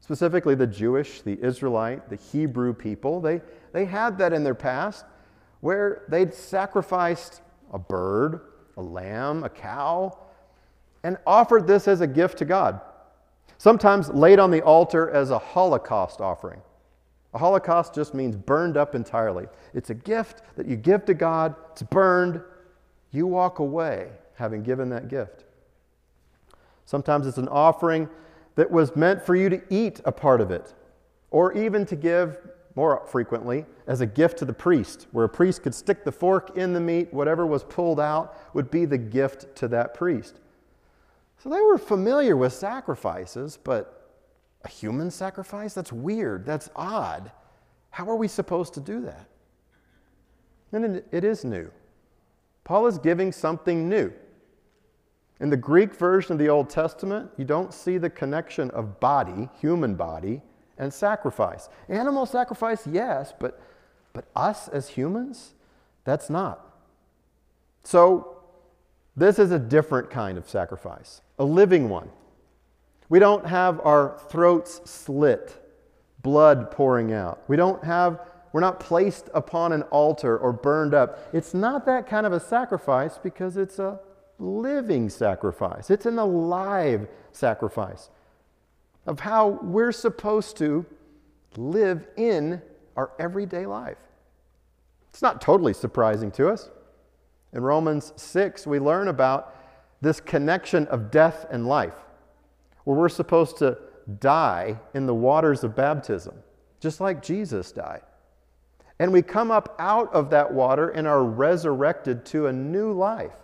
specifically 0.00 0.54
the 0.54 0.66
Jewish, 0.66 1.22
the 1.22 1.42
Israelite, 1.42 2.10
the 2.10 2.16
Hebrew 2.16 2.74
people. 2.74 3.22
They, 3.22 3.40
they 3.72 3.86
had 3.86 4.18
that 4.18 4.34
in 4.34 4.44
their 4.44 4.54
past 4.54 5.06
where 5.60 6.02
they'd 6.10 6.34
sacrificed 6.34 7.40
a 7.72 7.78
bird, 7.78 8.40
a 8.76 8.82
lamb, 8.82 9.44
a 9.44 9.48
cow, 9.48 10.18
and 11.02 11.16
offered 11.26 11.66
this 11.66 11.88
as 11.88 12.00
a 12.00 12.06
gift 12.06 12.38
to 12.38 12.44
God 12.44 12.80
sometimes 13.62 14.08
laid 14.08 14.40
on 14.40 14.50
the 14.50 14.60
altar 14.60 15.08
as 15.10 15.30
a 15.30 15.38
Holocaust 15.38 16.20
offering. 16.20 16.60
A 17.32 17.38
Holocaust 17.38 17.94
just 17.94 18.12
means 18.12 18.34
burned 18.34 18.76
up 18.76 18.96
entirely. 18.96 19.46
It's 19.72 19.90
a 19.90 19.94
gift 19.94 20.42
that 20.56 20.66
you 20.66 20.74
give 20.74 21.04
to 21.04 21.14
God, 21.14 21.54
it's 21.70 21.84
burned, 21.84 22.40
you 23.12 23.24
walk 23.28 23.60
away 23.60 24.08
having 24.34 24.64
given 24.64 24.88
that 24.88 25.06
gift. 25.06 25.44
Sometimes 26.86 27.24
it's 27.24 27.38
an 27.38 27.46
offering 27.46 28.08
that 28.56 28.68
was 28.68 28.96
meant 28.96 29.24
for 29.24 29.36
you 29.36 29.48
to 29.48 29.62
eat 29.70 30.00
a 30.04 30.10
part 30.10 30.40
of 30.40 30.50
it, 30.50 30.74
or 31.30 31.52
even 31.52 31.86
to 31.86 31.94
give, 31.94 32.38
more 32.74 33.02
frequently, 33.06 33.66
as 33.86 34.00
a 34.00 34.06
gift 34.06 34.38
to 34.38 34.44
the 34.44 34.52
priest, 34.52 35.06
where 35.12 35.24
a 35.24 35.28
priest 35.28 35.62
could 35.62 35.74
stick 35.74 36.04
the 36.04 36.12
fork 36.12 36.56
in 36.56 36.72
the 36.72 36.80
meat, 36.80 37.12
whatever 37.12 37.46
was 37.46 37.64
pulled 37.64 38.00
out 38.00 38.54
would 38.54 38.70
be 38.70 38.84
the 38.84 38.98
gift 38.98 39.54
to 39.56 39.68
that 39.68 39.94
priest. 39.94 40.40
So 41.38 41.48
they 41.48 41.60
were 41.60 41.78
familiar 41.78 42.36
with 42.36 42.52
sacrifices, 42.52 43.58
but 43.62 44.02
a 44.64 44.68
human 44.68 45.10
sacrifice? 45.10 45.74
That's 45.74 45.92
weird. 45.92 46.46
That's 46.46 46.70
odd. 46.76 47.32
How 47.90 48.08
are 48.08 48.16
we 48.16 48.28
supposed 48.28 48.74
to 48.74 48.80
do 48.80 49.00
that? 49.02 49.26
And 50.72 51.02
it 51.12 51.24
is 51.24 51.44
new. 51.44 51.70
Paul 52.64 52.86
is 52.86 52.98
giving 52.98 53.32
something 53.32 53.88
new. 53.88 54.12
In 55.40 55.50
the 55.50 55.56
Greek 55.56 55.94
version 55.94 56.32
of 56.32 56.38
the 56.38 56.48
Old 56.48 56.70
Testament, 56.70 57.28
you 57.36 57.44
don't 57.44 57.74
see 57.74 57.98
the 57.98 58.08
connection 58.08 58.70
of 58.70 59.00
body, 59.00 59.50
human 59.60 59.96
body, 59.96 60.40
and 60.82 60.92
sacrifice. 60.92 61.68
Animal 61.88 62.26
sacrifice, 62.26 62.86
yes, 62.86 63.32
but, 63.38 63.60
but 64.12 64.24
us 64.34 64.68
as 64.68 64.88
humans, 64.88 65.54
that's 66.04 66.28
not. 66.28 66.66
So 67.84 68.36
this 69.16 69.38
is 69.38 69.52
a 69.52 69.58
different 69.58 70.10
kind 70.10 70.36
of 70.36 70.48
sacrifice, 70.48 71.20
a 71.38 71.44
living 71.44 71.88
one. 71.88 72.10
We 73.08 73.20
don't 73.20 73.46
have 73.46 73.80
our 73.84 74.20
throats 74.28 74.80
slit, 74.90 75.56
blood 76.22 76.70
pouring 76.70 77.12
out. 77.12 77.42
We 77.46 77.56
don't 77.56 77.84
have, 77.84 78.20
we're 78.52 78.60
not 78.60 78.80
placed 78.80 79.28
upon 79.34 79.72
an 79.72 79.82
altar 79.84 80.36
or 80.36 80.52
burned 80.52 80.94
up. 80.94 81.28
It's 81.32 81.54
not 81.54 81.86
that 81.86 82.08
kind 82.08 82.26
of 82.26 82.32
a 82.32 82.40
sacrifice 82.40 83.18
because 83.22 83.56
it's 83.56 83.78
a 83.78 84.00
living 84.38 85.08
sacrifice, 85.08 85.90
it's 85.90 86.06
an 86.06 86.18
alive 86.18 87.06
sacrifice 87.30 88.10
of 89.06 89.20
how 89.20 89.58
we're 89.62 89.92
supposed 89.92 90.56
to 90.58 90.86
live 91.56 92.06
in 92.16 92.62
our 92.96 93.10
everyday 93.18 93.66
life. 93.66 93.98
It's 95.10 95.22
not 95.22 95.40
totally 95.40 95.74
surprising 95.74 96.30
to 96.32 96.48
us. 96.48 96.70
In 97.52 97.62
Romans 97.62 98.12
6, 98.16 98.66
we 98.66 98.78
learn 98.78 99.08
about 99.08 99.54
this 100.00 100.20
connection 100.20 100.86
of 100.86 101.10
death 101.10 101.46
and 101.50 101.66
life, 101.66 101.94
where 102.84 102.96
we're 102.96 103.08
supposed 103.08 103.58
to 103.58 103.78
die 104.20 104.78
in 104.94 105.06
the 105.06 105.14
waters 105.14 105.62
of 105.64 105.76
baptism, 105.76 106.34
just 106.80 107.00
like 107.00 107.22
Jesus 107.22 107.72
died. 107.72 108.02
And 108.98 109.12
we 109.12 109.22
come 109.22 109.50
up 109.50 109.74
out 109.78 110.12
of 110.14 110.30
that 110.30 110.52
water 110.52 110.90
and 110.90 111.06
are 111.06 111.24
resurrected 111.24 112.24
to 112.26 112.46
a 112.46 112.52
new 112.52 112.92
life 112.92 113.34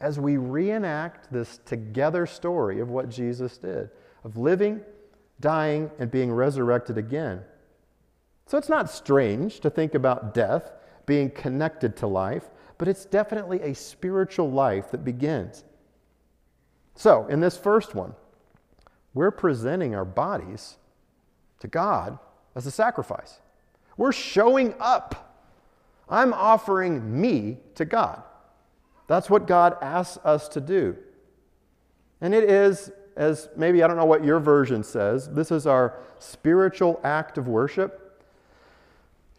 as 0.00 0.18
we 0.18 0.36
reenact 0.36 1.30
this 1.32 1.58
together 1.64 2.26
story 2.26 2.80
of 2.80 2.88
what 2.88 3.08
Jesus 3.08 3.58
did 3.58 3.90
of 4.24 4.36
living, 4.36 4.80
dying, 5.40 5.90
and 5.98 6.10
being 6.10 6.32
resurrected 6.32 6.98
again. 6.98 7.42
So 8.46 8.58
it's 8.58 8.68
not 8.68 8.90
strange 8.90 9.60
to 9.60 9.70
think 9.70 9.94
about 9.94 10.34
death 10.34 10.72
being 11.06 11.30
connected 11.30 11.96
to 11.98 12.06
life, 12.06 12.50
but 12.78 12.88
it's 12.88 13.04
definitely 13.04 13.60
a 13.62 13.74
spiritual 13.74 14.50
life 14.50 14.90
that 14.90 15.04
begins. 15.04 15.64
So, 16.94 17.26
in 17.28 17.40
this 17.40 17.56
first 17.56 17.94
one, 17.94 18.14
we're 19.14 19.30
presenting 19.30 19.94
our 19.94 20.04
bodies 20.04 20.76
to 21.60 21.68
God 21.68 22.18
as 22.54 22.66
a 22.66 22.70
sacrifice. 22.70 23.40
We're 23.96 24.12
showing 24.12 24.74
up. 24.80 25.46
I'm 26.08 26.32
offering 26.32 27.20
me 27.20 27.58
to 27.76 27.84
God. 27.84 28.22
That's 29.06 29.30
what 29.30 29.46
God 29.46 29.76
asks 29.80 30.18
us 30.24 30.48
to 30.48 30.60
do. 30.60 30.96
And 32.20 32.34
it 32.34 32.44
is, 32.44 32.90
as 33.20 33.50
maybe 33.54 33.82
I 33.82 33.86
don't 33.86 33.98
know 33.98 34.06
what 34.06 34.24
your 34.24 34.40
version 34.40 34.82
says, 34.82 35.28
this 35.28 35.50
is 35.50 35.66
our 35.66 35.98
spiritual 36.18 36.98
act 37.04 37.36
of 37.36 37.48
worship. 37.48 38.24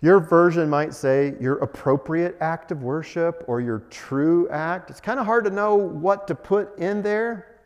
Your 0.02 0.20
version 0.20 0.70
might 0.70 0.94
say 0.94 1.34
your 1.42 1.56
appropriate 1.58 2.38
act 2.42 2.72
of 2.72 2.84
worship 2.84 3.44
or 3.48 3.60
your 3.60 3.80
true 3.90 4.48
act. 4.50 4.92
It's 4.92 5.02
kind 5.02 5.20
of 5.20 5.26
hard 5.26 5.46
to 5.46 5.50
know 5.50 5.74
what 5.76 6.28
to 6.28 6.36
put 6.36 6.78
in 6.78 7.02
there 7.02 7.60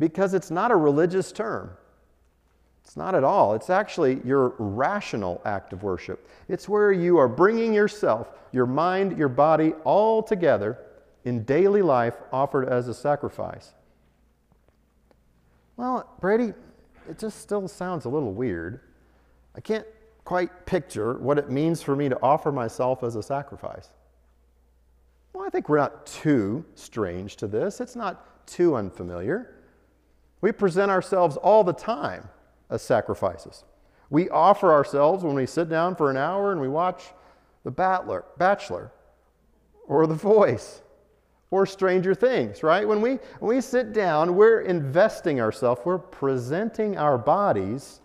because 0.00 0.34
it's 0.34 0.50
not 0.50 0.72
a 0.72 0.76
religious 0.76 1.30
term. 1.30 1.70
It's 2.84 2.96
not 2.96 3.14
at 3.14 3.22
all. 3.22 3.54
It's 3.54 3.70
actually 3.70 4.20
your 4.24 4.54
rational 4.58 5.40
act 5.44 5.72
of 5.72 5.84
worship. 5.84 6.28
It's 6.48 6.68
where 6.68 6.90
you 6.90 7.18
are 7.18 7.28
bringing 7.28 7.72
yourself, 7.72 8.32
your 8.50 8.66
mind, 8.66 9.16
your 9.16 9.28
body 9.28 9.74
all 9.84 10.24
together 10.24 10.76
in 11.24 11.44
daily 11.44 11.82
life 11.82 12.16
offered 12.32 12.68
as 12.68 12.88
a 12.88 12.94
sacrifice. 12.94 13.74
Well, 15.76 16.08
Brady, 16.20 16.52
it 17.08 17.18
just 17.18 17.40
still 17.40 17.66
sounds 17.68 18.04
a 18.04 18.08
little 18.08 18.32
weird. 18.32 18.80
I 19.56 19.60
can't 19.60 19.86
quite 20.24 20.66
picture 20.66 21.14
what 21.14 21.38
it 21.38 21.50
means 21.50 21.82
for 21.82 21.96
me 21.96 22.08
to 22.08 22.18
offer 22.22 22.52
myself 22.52 23.02
as 23.02 23.16
a 23.16 23.22
sacrifice. 23.22 23.88
Well, 25.32 25.44
I 25.44 25.50
think 25.50 25.68
we're 25.68 25.78
not 25.78 26.06
too 26.06 26.64
strange 26.74 27.36
to 27.36 27.46
this. 27.46 27.80
It's 27.80 27.96
not 27.96 28.46
too 28.46 28.76
unfamiliar. 28.76 29.54
We 30.40 30.52
present 30.52 30.90
ourselves 30.90 31.36
all 31.36 31.64
the 31.64 31.72
time 31.72 32.28
as 32.70 32.82
sacrifices. 32.82 33.64
We 34.10 34.28
offer 34.28 34.72
ourselves 34.72 35.24
when 35.24 35.34
we 35.34 35.46
sit 35.46 35.68
down 35.68 35.96
for 35.96 36.10
an 36.10 36.16
hour 36.16 36.52
and 36.52 36.60
we 36.60 36.68
watch 36.68 37.02
The 37.64 37.70
Bachelor, 37.70 38.24
Bachelor 38.36 38.92
or 39.86 40.06
The 40.06 40.14
Voice 40.14 40.82
or 41.52 41.66
Stranger 41.66 42.14
Things, 42.14 42.62
right? 42.62 42.88
When 42.88 43.02
we, 43.02 43.18
when 43.38 43.54
we 43.54 43.60
sit 43.60 43.92
down, 43.92 44.34
we're 44.34 44.62
investing 44.62 45.38
ourselves, 45.38 45.82
we're 45.84 45.98
presenting 45.98 46.96
our 46.96 47.18
bodies 47.18 48.00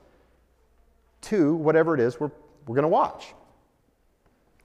to 1.22 1.56
whatever 1.56 1.96
it 1.96 2.02
is 2.02 2.20
we're, 2.20 2.30
we're 2.68 2.76
going 2.76 2.84
to 2.84 2.90
watch. 2.90 3.34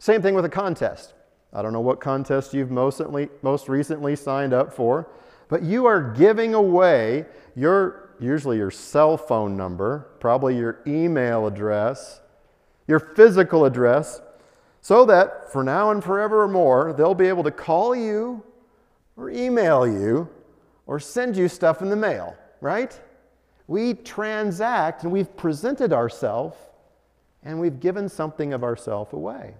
Same 0.00 0.20
thing 0.20 0.34
with 0.34 0.44
a 0.44 0.50
contest. 0.50 1.14
I 1.52 1.62
don't 1.62 1.72
know 1.72 1.80
what 1.80 2.00
contest 2.00 2.54
you've 2.54 2.72
mostly, 2.72 3.28
most 3.40 3.68
recently 3.68 4.16
signed 4.16 4.52
up 4.52 4.74
for, 4.74 5.08
but 5.48 5.62
you 5.62 5.86
are 5.86 6.02
giving 6.02 6.52
away 6.52 7.26
your, 7.54 8.10
usually 8.18 8.56
your 8.56 8.72
cell 8.72 9.16
phone 9.16 9.56
number, 9.56 10.08
probably 10.18 10.56
your 10.56 10.80
email 10.88 11.46
address, 11.46 12.20
your 12.88 12.98
physical 12.98 13.64
address, 13.64 14.20
so 14.80 15.04
that 15.04 15.52
for 15.52 15.62
now 15.62 15.92
and 15.92 16.02
forevermore, 16.02 16.92
they'll 16.94 17.14
be 17.14 17.28
able 17.28 17.44
to 17.44 17.52
call 17.52 17.94
you 17.94 18.42
or 19.16 19.30
email 19.30 19.86
you 19.86 20.28
or 20.86 20.98
send 20.98 21.36
you 21.36 21.48
stuff 21.48 21.82
in 21.82 21.88
the 21.88 21.96
mail, 21.96 22.36
right? 22.60 22.98
We 23.66 23.94
transact 23.94 25.04
and 25.04 25.12
we've 25.12 25.34
presented 25.36 25.92
ourselves 25.92 26.56
and 27.42 27.58
we've 27.60 27.80
given 27.80 28.08
something 28.08 28.52
of 28.52 28.62
ourselves 28.62 29.12
away. 29.12 29.54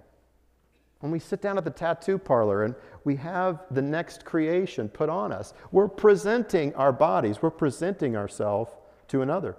When 0.99 1.11
we 1.11 1.19
sit 1.19 1.41
down 1.41 1.57
at 1.57 1.65
the 1.65 1.69
tattoo 1.69 2.17
parlor 2.17 2.63
and 2.63 2.75
we 3.03 3.17
have 3.17 3.63
the 3.71 3.81
next 3.81 4.23
creation 4.23 4.87
put 4.87 5.09
on 5.09 5.33
us, 5.33 5.53
we're 5.71 5.89
presenting 5.89 6.73
our 6.75 6.93
bodies, 6.93 7.41
we're 7.41 7.49
presenting 7.49 8.15
ourselves 8.15 8.71
to 9.09 9.21
another. 9.21 9.57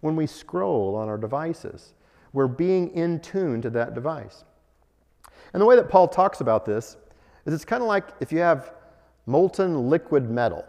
When 0.00 0.16
we 0.16 0.26
scroll 0.26 0.96
on 0.96 1.08
our 1.08 1.18
devices, 1.18 1.94
we're 2.32 2.48
being 2.48 2.90
in 2.90 3.20
tune 3.20 3.62
to 3.62 3.70
that 3.70 3.94
device. 3.94 4.44
And 5.52 5.60
the 5.60 5.66
way 5.66 5.76
that 5.76 5.88
Paul 5.88 6.08
talks 6.08 6.40
about 6.40 6.64
this 6.64 6.96
is 7.46 7.54
it's 7.54 7.64
kind 7.64 7.82
of 7.82 7.88
like 7.88 8.08
if 8.20 8.32
you 8.32 8.38
have 8.40 8.74
molten 9.28 9.90
liquid 9.90 10.30
metal, 10.30 10.64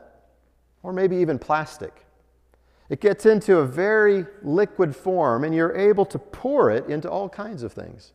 or 0.83 0.91
maybe 0.91 1.15
even 1.15 1.39
plastic. 1.39 2.05
It 2.89 2.99
gets 2.99 3.25
into 3.25 3.59
a 3.59 3.65
very 3.65 4.25
liquid 4.43 4.93
form, 4.93 5.45
and 5.45 5.55
you're 5.55 5.75
able 5.75 6.05
to 6.07 6.19
pour 6.19 6.69
it 6.69 6.87
into 6.87 7.09
all 7.09 7.29
kinds 7.29 7.63
of 7.63 7.71
things. 7.71 8.11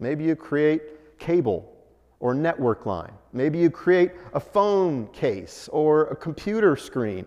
Maybe 0.00 0.24
you 0.24 0.34
create 0.34 1.18
cable 1.20 1.72
or 2.18 2.34
network 2.34 2.86
line. 2.86 3.12
Maybe 3.32 3.58
you 3.58 3.70
create 3.70 4.12
a 4.34 4.40
phone 4.40 5.06
case 5.08 5.68
or 5.72 6.06
a 6.06 6.16
computer 6.16 6.74
screen. 6.74 7.24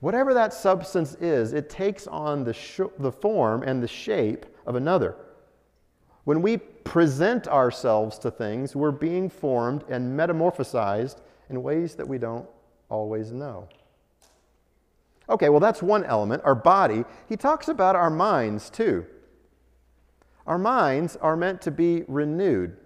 Whatever 0.00 0.34
that 0.34 0.52
substance 0.52 1.14
is, 1.20 1.52
it 1.52 1.70
takes 1.70 2.08
on 2.08 2.42
the, 2.42 2.52
sh- 2.52 2.80
the 2.98 3.12
form 3.12 3.62
and 3.62 3.80
the 3.80 3.86
shape 3.86 4.46
of 4.66 4.74
another. 4.74 5.14
When 6.24 6.42
we 6.42 6.56
present 6.56 7.46
ourselves 7.46 8.18
to 8.20 8.30
things, 8.32 8.74
we're 8.74 8.90
being 8.90 9.28
formed 9.28 9.84
and 9.88 10.18
metamorphosized 10.18 11.18
in 11.50 11.62
ways 11.62 11.94
that 11.96 12.06
we 12.06 12.18
don't 12.18 12.48
always 12.88 13.32
know. 13.32 13.68
Okay, 15.28 15.48
well, 15.48 15.60
that's 15.60 15.82
one 15.82 16.04
element, 16.04 16.42
our 16.44 16.54
body. 16.54 17.04
He 17.28 17.36
talks 17.36 17.68
about 17.68 17.96
our 17.96 18.10
minds 18.10 18.68
too. 18.68 19.06
Our 20.46 20.58
minds 20.58 21.16
are 21.16 21.36
meant 21.36 21.62
to 21.62 21.70
be 21.70 22.04
renewed. 22.08 22.76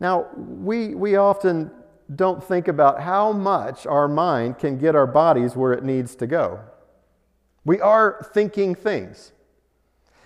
Now, 0.00 0.28
we, 0.36 0.94
we 0.94 1.16
often 1.16 1.70
don't 2.14 2.42
think 2.42 2.66
about 2.66 3.00
how 3.00 3.32
much 3.32 3.86
our 3.86 4.08
mind 4.08 4.58
can 4.58 4.78
get 4.78 4.96
our 4.96 5.06
bodies 5.06 5.54
where 5.54 5.72
it 5.72 5.84
needs 5.84 6.16
to 6.16 6.26
go. 6.26 6.60
We 7.64 7.80
are 7.80 8.26
thinking 8.34 8.74
things. 8.74 9.32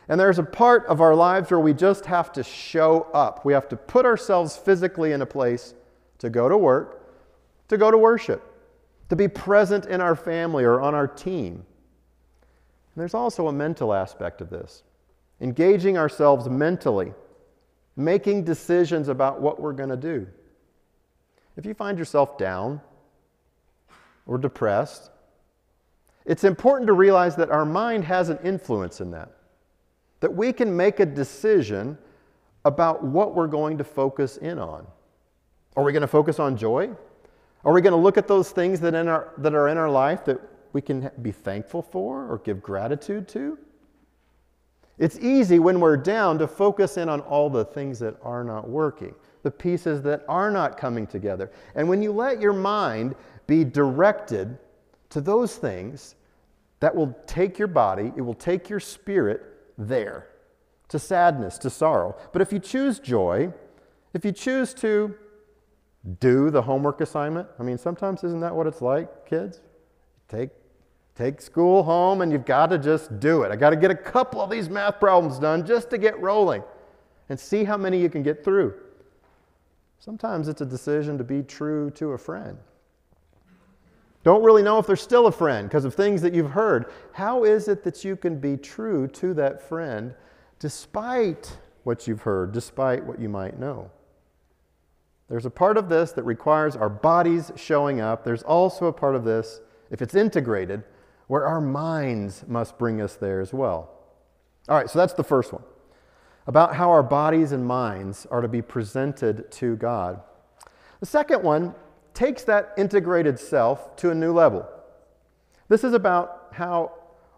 And 0.09 0.21
there's 0.21 0.39
a 0.39 0.45
part 0.45 0.87
of 0.87 1.01
our 1.01 1.15
lives 1.15 1.51
where 1.51 1.61
we 1.61 1.75
just 1.75 2.07
have 2.07 2.33
to 2.33 2.43
show 2.45 3.09
up. 3.13 3.45
We 3.45 3.53
have 3.53 3.69
to 3.69 3.77
put 3.77 4.07
ourselves 4.07 4.57
physically 4.57 5.13
in 5.13 5.21
a 5.21 5.27
place 5.27 5.75
to 6.19 6.31
go 6.31 6.49
to 6.49 6.57
work, 6.57 7.15
to 7.69 7.77
go 7.77 7.91
to 7.91 7.99
worship, 7.99 8.43
to 9.09 9.17
be 9.17 9.29
present 9.29 9.87
in 9.87 10.01
our 10.01 10.17
family 10.17 10.65
or 10.65 10.81
on 10.81 10.95
our 10.95 11.07
team. 11.07 11.55
And 11.55 11.65
there's 13.03 13.15
also 13.15 13.49
a 13.49 13.53
mental 13.53 13.93
aspect 13.93 14.41
of 14.41 14.51
this 14.51 14.83
engaging 15.41 15.99
ourselves 15.99 16.49
mentally, 16.49 17.13
making 17.95 18.45
decisions 18.45 19.09
about 19.09 19.41
what 19.41 19.61
we're 19.61 19.75
going 19.75 19.91
to 19.91 19.97
do. 19.97 20.27
If 21.57 21.67
you 21.67 21.75
find 21.75 21.99
yourself 21.99 22.39
down 22.39 22.81
or 24.27 24.39
depressed, 24.39 25.11
it's 26.25 26.45
important 26.45 26.87
to 26.89 26.93
realize 26.93 27.37
that 27.37 27.51
our 27.51 27.65
mind 27.65 28.05
has 28.05 28.31
an 28.31 28.39
influence 28.43 29.01
in 29.01 29.11
that. 29.13 29.31
That 30.21 30.35
we 30.35 30.53
can 30.53 30.75
make 30.75 30.99
a 31.01 31.07
decision 31.07 31.99
about 32.65 33.05
what 33.05 33.35
we're 33.35 33.47
going 33.47 33.79
to 33.79 33.85
focus 33.85 34.39
in 34.39 34.59
on. 34.59 34.87
Are 35.77 35.85
we 35.85 35.93
going 35.93 36.03
to 36.03 36.09
focus 36.09 36.39
on 36.39 36.57
joy? 36.57 36.91
Are 37.65 37.73
we 37.73 37.81
going 37.81 37.93
to 37.93 37.99
look 37.99 38.17
at 38.17 38.29
those 38.29 38.51
things 38.51 38.81
that, 38.81 38.95
in 38.95 39.09
our, 39.09 39.33
that 39.39 39.55
are 39.55 39.69
in 39.69 39.77
our 39.77 39.91
life 39.91 40.25
that 40.25 40.41
we 40.73 40.81
can 40.81 41.11
be 41.23 41.33
thankful 41.33 41.83
for 41.83 42.31
or 42.31 42.39
give 42.39 42.63
gratitude 42.63 43.29
to? 43.29 43.59
It's 44.99 45.19
easy 45.19 45.59
when 45.59 45.81
we're 45.81 45.97
down 45.97 46.39
to 46.39 46.47
focus 46.47 46.97
in 46.97 47.09
on 47.09 47.21
all 47.21 47.51
the 47.51 47.65
things 47.65 47.99
that 47.99 48.17
are 48.23 48.43
not 48.43 48.69
working, 48.69 49.15
the 49.43 49.51
pieces 49.51 50.01
that 50.03 50.25
are 50.29 50.51
not 50.51 50.79
coming 50.79 51.07
together. 51.07 51.51
And 51.75 51.89
when 51.89 52.01
you 52.03 52.13
let 52.13 52.41
your 52.41 52.55
mind 52.55 53.15
be 53.47 53.63
directed 53.65 54.57
to 55.11 55.21
those 55.21 55.57
things, 55.57 56.15
that 56.81 56.95
will 56.95 57.17
take 57.27 57.59
your 57.59 57.69
body, 57.69 58.13
it 58.17 58.21
will 58.21 58.35
take 58.35 58.69
your 58.69 58.81
spirit 58.81 59.43
there 59.79 60.29
to 60.89 60.99
sadness, 60.99 61.59
to 61.59 61.71
sorrow. 61.71 62.17
But 62.33 62.43
if 62.43 62.53
you 62.53 62.59
choose 62.59 62.99
joy, 62.99 63.53
if 64.15 64.25
you 64.25 64.33
choose 64.33 64.73
to 64.75 65.15
do 66.21 66.51
the 66.51 66.63
homework 66.63 67.01
assignment. 67.01 67.49
I 67.59 67.63
mean, 67.63 67.79
sometimes 67.79 68.25
isn't 68.25 68.41
that 68.41 68.55
what 68.55 68.67
it's 68.67 68.83
like, 68.83 69.27
kids? 69.27 69.61
Take, 70.29 70.51
take 71.15 71.41
school 71.41 71.83
home 71.83 72.21
and 72.21 72.31
you've 72.31 72.45
got 72.45 72.71
to 72.71 72.79
just 72.79 73.19
do 73.21 73.43
it. 73.43 73.51
I 73.51 73.57
got 73.57 73.71
to 73.71 73.77
get 73.77 73.91
a 73.91 73.97
couple 73.97 74.41
of 74.41 74.51
these 74.51 74.69
math 74.69 75.01
problems 75.01 75.39
done 75.39 75.67
just 75.67 75.91
to 75.91 75.99
get 75.99 76.21
rolling 76.21 76.63
and 77.29 77.39
see 77.39 77.65
how 77.65 77.77
many 77.77 78.01
you 78.01 78.09
can 78.09 78.23
get 78.23 78.45
through. 78.45 78.75
Sometimes 79.99 80.49
it's 80.49 80.61
a 80.61 80.67
decision 80.67 81.19
to 81.19 81.25
be 81.25 81.43
true 81.43 81.91
to 81.93 82.13
a 82.13 82.19
friend. 82.19 82.59
Don't 84.23 84.43
really 84.43 84.63
know 84.63 84.79
if 84.79 84.87
they're 84.87 84.97
still 84.97 85.27
a 85.27 85.33
friend 85.33 85.69
because 85.69 85.85
of 85.85 85.95
things 85.95 86.21
that 86.23 86.35
you've 86.35 86.51
heard. 86.51 86.93
How 87.13 87.45
is 87.45 87.69
it 87.69 87.85
that 87.85 88.05
you 88.05 88.17
can 88.17 88.39
be 88.39 88.57
true 88.57 89.07
to 89.09 89.35
that 89.35 89.63
friend 89.63 90.15
despite 90.59 91.57
what 91.87 92.09
you've 92.09 92.23
heard, 92.23 92.51
despite 92.51 93.05
what 93.05 93.21
you 93.21 93.29
might 93.29 93.61
know. 93.61 93.91
There's 95.29 95.47
a 95.47 95.51
part 95.51 95.77
of 95.77 95.89
this 95.89 96.13
that 96.13 96.23
requires 96.23 96.77
our 96.77 96.89
bodies 96.89 97.51
showing 97.57 98.01
up. 98.01 98.25
There's 98.25 98.43
also 98.43 98.87
a 98.87 98.93
part 98.93 99.17
of 99.17 99.25
this, 99.25 99.61
if 99.91 100.01
it's 100.01 100.15
integrated, 100.15 100.85
where 101.27 101.47
our 101.47 101.61
minds 101.61 102.45
must 102.47 102.79
bring 102.79 103.01
us 103.01 103.17
there 103.17 103.41
as 103.41 103.53
well. 103.53 103.91
All 104.69 104.77
right, 104.77 104.89
so 104.89 104.99
that's 104.99 105.15
the 105.15 105.25
first 105.25 105.53
one 105.53 105.63
about 106.47 106.77
how 106.77 106.91
our 106.91 107.03
bodies 107.03 107.51
and 107.51 107.67
minds 107.67 108.25
are 108.31 108.41
to 108.41 108.47
be 108.47 108.63
presented 108.63 109.51
to 109.51 109.75
God. 109.77 110.21
The 111.01 111.07
second 111.07 111.43
one 111.43 111.75
takes 112.15 112.45
that 112.45 112.73
integrated 112.79 113.39
self 113.39 113.97
to 113.97 114.11
a 114.11 114.15
new 114.15 114.33
level. 114.33 114.67
This 115.69 115.83
is 115.83 115.93
about 115.93 116.49
how 116.53 116.93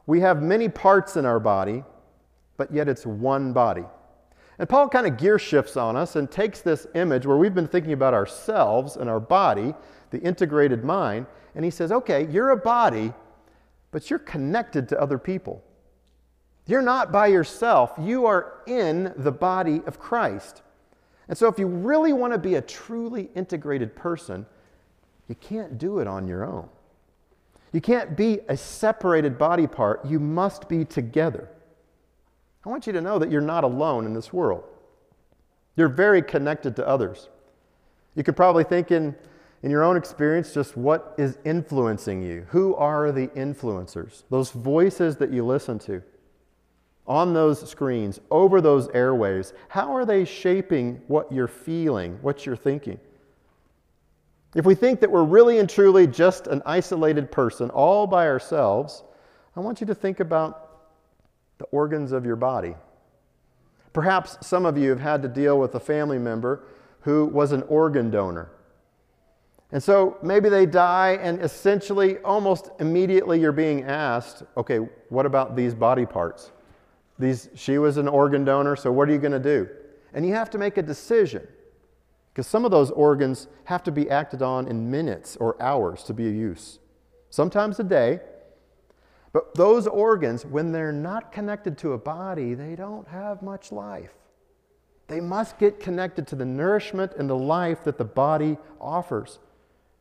we 0.07 0.21
have 0.21 0.43
many 0.43 0.69
parts 0.69 1.17
in 1.17 1.25
our 1.25 1.41
body, 1.41 1.85
but 2.59 2.73
yet 2.73 2.89
it's 2.89 3.07
one 3.07 3.53
body. 3.53 3.85
And 4.59 4.69
Paul 4.69 4.89
kind 4.89 5.07
of 5.07 5.17
gear 5.17 5.39
shifts 5.39 5.77
on 5.77 5.97
us 5.97 6.17
and 6.17 6.31
takes 6.31 6.61
this 6.61 6.87
image 6.95 7.27
where 7.27 7.37
we've 7.37 7.55
been 7.55 7.69
thinking 7.69 7.93
about 7.93 8.15
ourselves 8.15 8.97
and 8.97 9.09
our 9.09 9.21
body, 9.21 9.75
the 10.11 10.21
integrated 10.21 10.85
mind, 10.85 11.27
and 11.55 11.65
he 11.65 11.71
says, 11.71 11.93
okay, 11.93 12.27
you're 12.29 12.51
a 12.51 12.57
body, 12.57 13.13
but 13.91 14.11
you're 14.11 14.19
connected 14.19 14.89
to 14.89 15.01
other 15.01 15.19
people. 15.19 15.63
You're 16.67 16.83
not 16.83 17.13
by 17.13 17.29
yourself, 17.29 17.93
you 17.99 18.27
are 18.27 18.63
in 18.67 19.13
the 19.17 19.33
body 19.33 19.81
of 19.87 19.99
Christ. 19.99 20.63
And 21.29 21.37
so, 21.37 21.47
if 21.49 21.59
you 21.59 21.67
really 21.67 22.13
want 22.13 22.33
to 22.33 22.39
be 22.39 22.55
a 22.55 22.63
truly 22.63 23.31
integrated 23.35 23.95
person, 23.95 24.47
you 25.29 25.35
can't 25.35 25.79
do 25.79 25.99
it 25.99 26.07
on 26.07 26.27
your 26.27 26.45
own. 26.45 26.69
You 27.73 27.81
can't 27.81 28.17
be 28.17 28.41
a 28.49 28.57
separated 28.57 29.39
body 29.39 29.67
part, 29.67 30.05
you 30.07 30.19
must 30.19 30.69
be 30.69 30.85
together. 30.85 31.49
I 32.65 32.69
want 32.69 32.87
you 32.87 32.93
to 32.93 33.01
know 33.01 33.19
that 33.19 33.31
you're 33.31 33.41
not 33.41 33.65
alone 33.65 34.05
in 34.07 34.15
this 34.15 34.33
world. 34.33 34.65
You're 35.77 35.89
very 35.89 36.23
connected 36.23 36.77
to 36.77 36.87
others. 36.87 37.29
You 38.15 38.25
could 38.25 38.37
probably 38.37 38.65
think 38.65 38.91
in, 38.91 39.15
in 39.63 39.71
your 39.71 39.85
own 39.85 39.97
experience 39.97 40.53
just 40.53 40.77
what 40.77 41.15
is 41.19 41.39
influencing 41.45 42.23
you. 42.23 42.47
Who 42.51 42.75
are 42.75 43.13
the 43.13 43.29
influencers? 43.29 44.25
Those 44.29 44.51
voices 44.51 45.17
that 45.17 45.33
you 45.33 45.47
listen 45.47 45.79
to 45.81 46.03
on 47.07 47.33
those 47.33 47.69
screens, 47.69 48.21
over 48.31 48.61
those 48.61 48.89
airwaves. 48.89 49.55
How 49.69 49.95
are 49.95 50.05
they 50.05 50.25
shaping 50.25 51.01
what 51.07 51.33
you're 51.33 51.49
feeling, 51.49 52.19
what 52.21 52.45
you're 52.45 52.57
thinking? 52.57 53.01
If 54.55 54.67
we 54.67 54.75
think 54.75 55.01
that 55.01 55.11
we're 55.11 55.25
really 55.25 55.59
and 55.59 55.69
truly 55.69 56.07
just 56.07 56.49
an 56.49 56.63
isolated 56.67 57.33
person 57.33 57.71
all 57.71 58.07
by 58.07 58.27
ourselves, 58.27 59.05
I 59.57 59.61
want 59.61 59.81
you 59.81 59.87
to 59.87 59.95
think 59.95 60.21
about 60.21 60.68
the 61.59 61.65
organs 61.67 62.13
of 62.13 62.25
your 62.25 62.37
body. 62.37 62.75
Perhaps 63.93 64.47
some 64.47 64.65
of 64.65 64.79
you 64.79 64.91
have 64.91 65.01
had 65.01 65.23
to 65.23 65.29
deal 65.29 65.59
with 65.59 65.75
a 65.75 65.81
family 65.81 66.19
member 66.19 66.65
who 67.01 67.27
was 67.27 67.53
an 67.53 67.63
organ 67.69 68.11
donor. 68.11 68.51
And 69.71 69.83
so 69.83 70.17
maybe 70.23 70.49
they 70.49 70.65
die, 70.65 71.19
and 71.21 71.43
essentially, 71.43 72.19
almost 72.19 72.71
immediately, 72.81 73.39
you're 73.39 73.53
being 73.53 73.85
asked, 73.85 74.43
okay, 74.57 74.79
what 75.11 75.27
about 75.27 75.57
these 75.57 75.75
body 75.75 76.07
parts? 76.07 76.53
These, 77.19 77.51
she 77.55 77.77
was 77.79 77.99
an 77.99 78.09
organ 78.09 78.45
donor, 78.45 78.77
so 78.77 78.91
what 78.91 79.09
are 79.09 79.13
you 79.13 79.19
going 79.19 79.33
to 79.33 79.39
do? 79.39 79.69
And 80.15 80.27
you 80.27 80.33
have 80.35 80.49
to 80.51 80.59
make 80.59 80.79
a 80.79 80.83
decision 80.83 81.47
because 82.33 82.47
some 82.47 82.65
of 82.65 82.71
those 82.71 82.91
organs 82.93 83.49
have 83.65 83.83
to 83.83 83.91
be 83.91 84.09
acted 84.09 84.43
on 84.43 84.69
in 84.69 84.91
minutes 84.91 85.37
or 85.37 85.61
hours 85.61 86.05
to 86.05 86.15
be 86.15 86.29
of 86.29 86.35
use, 86.35 86.79
sometimes 87.31 87.81
a 87.81 87.85
day, 87.85 88.21
but 89.33 89.55
those 89.55 89.87
organs, 89.87 90.47
when 90.47 90.73
they're 90.73 90.93
not 90.93 91.33
connected 91.33 91.77
to 91.79 91.93
a 91.93 91.99
body, 91.99 92.55
they 92.55 92.75
don't 92.75 93.09
have 93.09 93.43
much 93.43 93.73
life. 93.73 94.13
They 95.09 95.21
must 95.21 95.59
get 95.59 95.81
connected 95.81 96.27
to 96.29 96.37
the 96.37 96.45
nourishment 96.45 97.13
and 97.19 97.29
the 97.29 97.37
life 97.37 97.85
that 97.85 97.99
the 97.99 98.05
body 98.05 98.59
offers. 98.81 99.39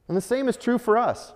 And 0.08 0.16
the 0.16 0.22
same 0.22 0.48
is 0.48 0.58
true 0.58 0.78
for 0.78 0.98
us. 0.98 1.34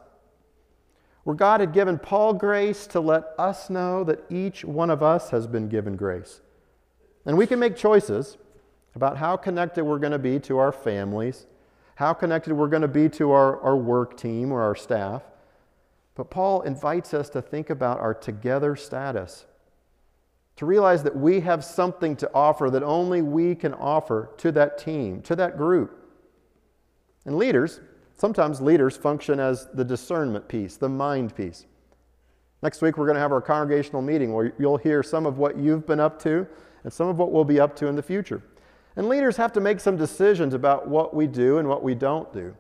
Where 1.24 1.36
God 1.36 1.60
had 1.60 1.74
given 1.74 2.00
Paul 2.00 2.34
grace 2.34 2.88
to 2.88 3.00
let 3.00 3.26
us 3.38 3.70
know 3.70 4.04
that 4.06 4.24
each 4.30 4.66
one 4.66 4.90
of 4.90 5.04
us 5.04 5.30
has 5.30 5.48
been 5.48 5.70
given 5.70 5.96
grace. 5.96 6.42
And 7.26 7.38
we 7.38 7.46
can 7.46 7.60
make 7.60 7.76
choices 7.76 8.38
about 8.96 9.18
how 9.18 9.38
connected 9.38 9.84
we're 9.84 10.00
going 10.00 10.12
to 10.12 10.20
be 10.20 10.40
to 10.40 10.58
our 10.58 10.72
families, 10.72 11.46
how 11.96 12.14
connected 12.14 12.54
we're 12.54 12.68
going 12.68 12.82
to 12.82 12.88
be 12.88 13.08
to 13.10 13.32
our, 13.32 13.62
our 13.62 13.78
work 13.78 14.18
team 14.18 14.52
or 14.52 14.62
our 14.62 14.76
staff. 14.76 15.22
But 16.16 16.30
Paul 16.30 16.62
invites 16.62 17.14
us 17.14 17.30
to 17.30 17.42
think 17.42 17.70
about 17.70 18.00
our 18.00 18.14
together 18.14 18.76
status, 18.76 19.46
to 20.58 20.66
realize 20.66 21.04
that 21.04 21.16
we 21.16 21.40
have 21.40 21.64
something 21.64 22.16
to 22.18 22.30
offer 22.34 22.70
that 22.70 22.84
only 22.84 23.22
we 23.22 23.56
can 23.56 23.74
offer 23.74 24.30
to 24.38 24.52
that 24.52 24.78
team, 24.78 25.22
to 25.24 25.36
that 25.38 25.58
group. 25.58 25.98
And 27.26 27.38
leaders, 27.38 27.80
sometimes 28.18 28.62
leaders 28.62 28.98
function 28.98 29.40
as 29.40 29.68
the 29.74 29.86
discernment 29.86 30.48
piece, 30.48 30.78
the 30.78 30.90
mind 30.90 31.36
piece. 31.36 31.66
Next 32.62 32.82
week, 32.82 32.98
we're 32.98 33.08
going 33.08 33.16
to 33.16 33.22
have 33.22 33.32
our 33.32 33.42
congregational 33.42 34.02
meeting 34.02 34.34
where 34.34 34.54
you'll 34.60 34.78
hear 34.78 35.02
some 35.02 35.26
of 35.26 35.38
what 35.38 35.58
you've 35.58 35.88
been 35.88 36.00
up 36.00 36.22
to 36.24 36.46
and 36.84 36.94
some 36.94 37.08
of 37.08 37.18
what 37.18 37.32
we'll 37.32 37.44
be 37.44 37.60
up 37.60 37.76
to 37.78 37.88
in 37.88 37.96
the 37.96 38.04
future. 38.04 38.44
And 38.96 39.08
leaders 39.08 39.38
have 39.38 39.54
to 39.54 39.62
make 39.62 39.80
some 39.80 39.98
decisions 39.98 40.54
about 40.54 40.88
what 40.88 41.16
we 41.16 41.26
do 41.26 41.58
and 41.58 41.68
what 41.68 41.82
we 41.82 41.96
don't 41.96 42.32
do. 42.34 42.56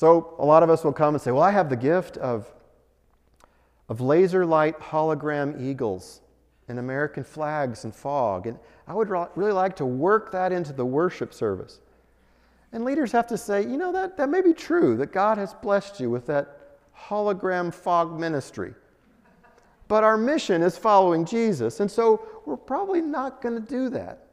So 0.00 0.34
a 0.38 0.46
lot 0.46 0.62
of 0.62 0.70
us 0.70 0.82
will 0.82 0.94
come 0.94 1.14
and 1.14 1.20
say, 1.20 1.30
Well, 1.30 1.42
I 1.42 1.50
have 1.50 1.68
the 1.68 1.76
gift 1.76 2.16
of, 2.16 2.50
of 3.90 4.00
laser 4.00 4.46
light 4.46 4.80
hologram 4.80 5.60
eagles 5.60 6.22
and 6.68 6.78
American 6.78 7.22
flags 7.22 7.84
and 7.84 7.94
fog. 7.94 8.46
And 8.46 8.58
I 8.88 8.94
would 8.94 9.10
really 9.10 9.52
like 9.52 9.76
to 9.76 9.84
work 9.84 10.32
that 10.32 10.52
into 10.52 10.72
the 10.72 10.86
worship 10.86 11.34
service. 11.34 11.82
And 12.72 12.82
leaders 12.82 13.12
have 13.12 13.26
to 13.26 13.36
say, 13.36 13.60
you 13.60 13.76
know, 13.76 13.92
that, 13.92 14.16
that 14.16 14.30
may 14.30 14.40
be 14.40 14.54
true, 14.54 14.96
that 14.96 15.12
God 15.12 15.36
has 15.36 15.52
blessed 15.52 16.00
you 16.00 16.08
with 16.08 16.24
that 16.28 16.78
hologram 16.96 17.70
fog 17.70 18.18
ministry. 18.18 18.72
But 19.86 20.02
our 20.02 20.16
mission 20.16 20.62
is 20.62 20.78
following 20.78 21.26
Jesus, 21.26 21.80
and 21.80 21.90
so 21.90 22.26
we're 22.46 22.56
probably 22.56 23.02
not 23.02 23.42
going 23.42 23.54
to 23.54 23.68
do 23.68 23.90
that. 23.90 24.28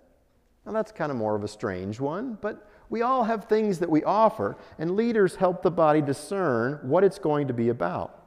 Now, 0.65 0.71
that's 0.71 0.93
kind 0.93 1.11
of 1.11 1.17
more 1.17 1.35
of 1.35 1.43
a 1.43 1.47
strange 1.49 1.99
one, 1.99 2.37
but 2.39 2.69
we 2.89 3.01
all 3.01 3.23
have 3.23 3.45
things 3.45 3.79
that 3.79 3.89
we 3.89 4.03
offer, 4.03 4.55
and 4.79 4.95
leaders 4.95 5.35
help 5.35 5.61
the 5.61 5.71
body 5.71 6.01
discern 6.01 6.79
what 6.83 7.03
it's 7.03 7.19
going 7.19 7.47
to 7.47 7.53
be 7.53 7.69
about. 7.69 8.25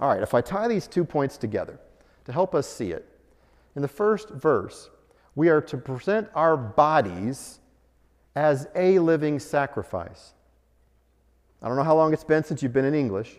All 0.00 0.08
right, 0.08 0.22
if 0.22 0.34
I 0.34 0.40
tie 0.40 0.68
these 0.68 0.86
two 0.86 1.04
points 1.04 1.38
together 1.38 1.78
to 2.24 2.32
help 2.32 2.54
us 2.54 2.68
see 2.68 2.90
it, 2.90 3.08
in 3.74 3.82
the 3.82 3.88
first 3.88 4.30
verse, 4.30 4.90
we 5.34 5.48
are 5.48 5.60
to 5.60 5.76
present 5.76 6.28
our 6.34 6.56
bodies 6.56 7.60
as 8.34 8.66
a 8.74 8.98
living 8.98 9.38
sacrifice. 9.38 10.32
I 11.62 11.68
don't 11.68 11.76
know 11.76 11.84
how 11.84 11.96
long 11.96 12.12
it's 12.12 12.24
been 12.24 12.44
since 12.44 12.62
you've 12.62 12.72
been 12.72 12.84
in 12.84 12.94
English, 12.94 13.36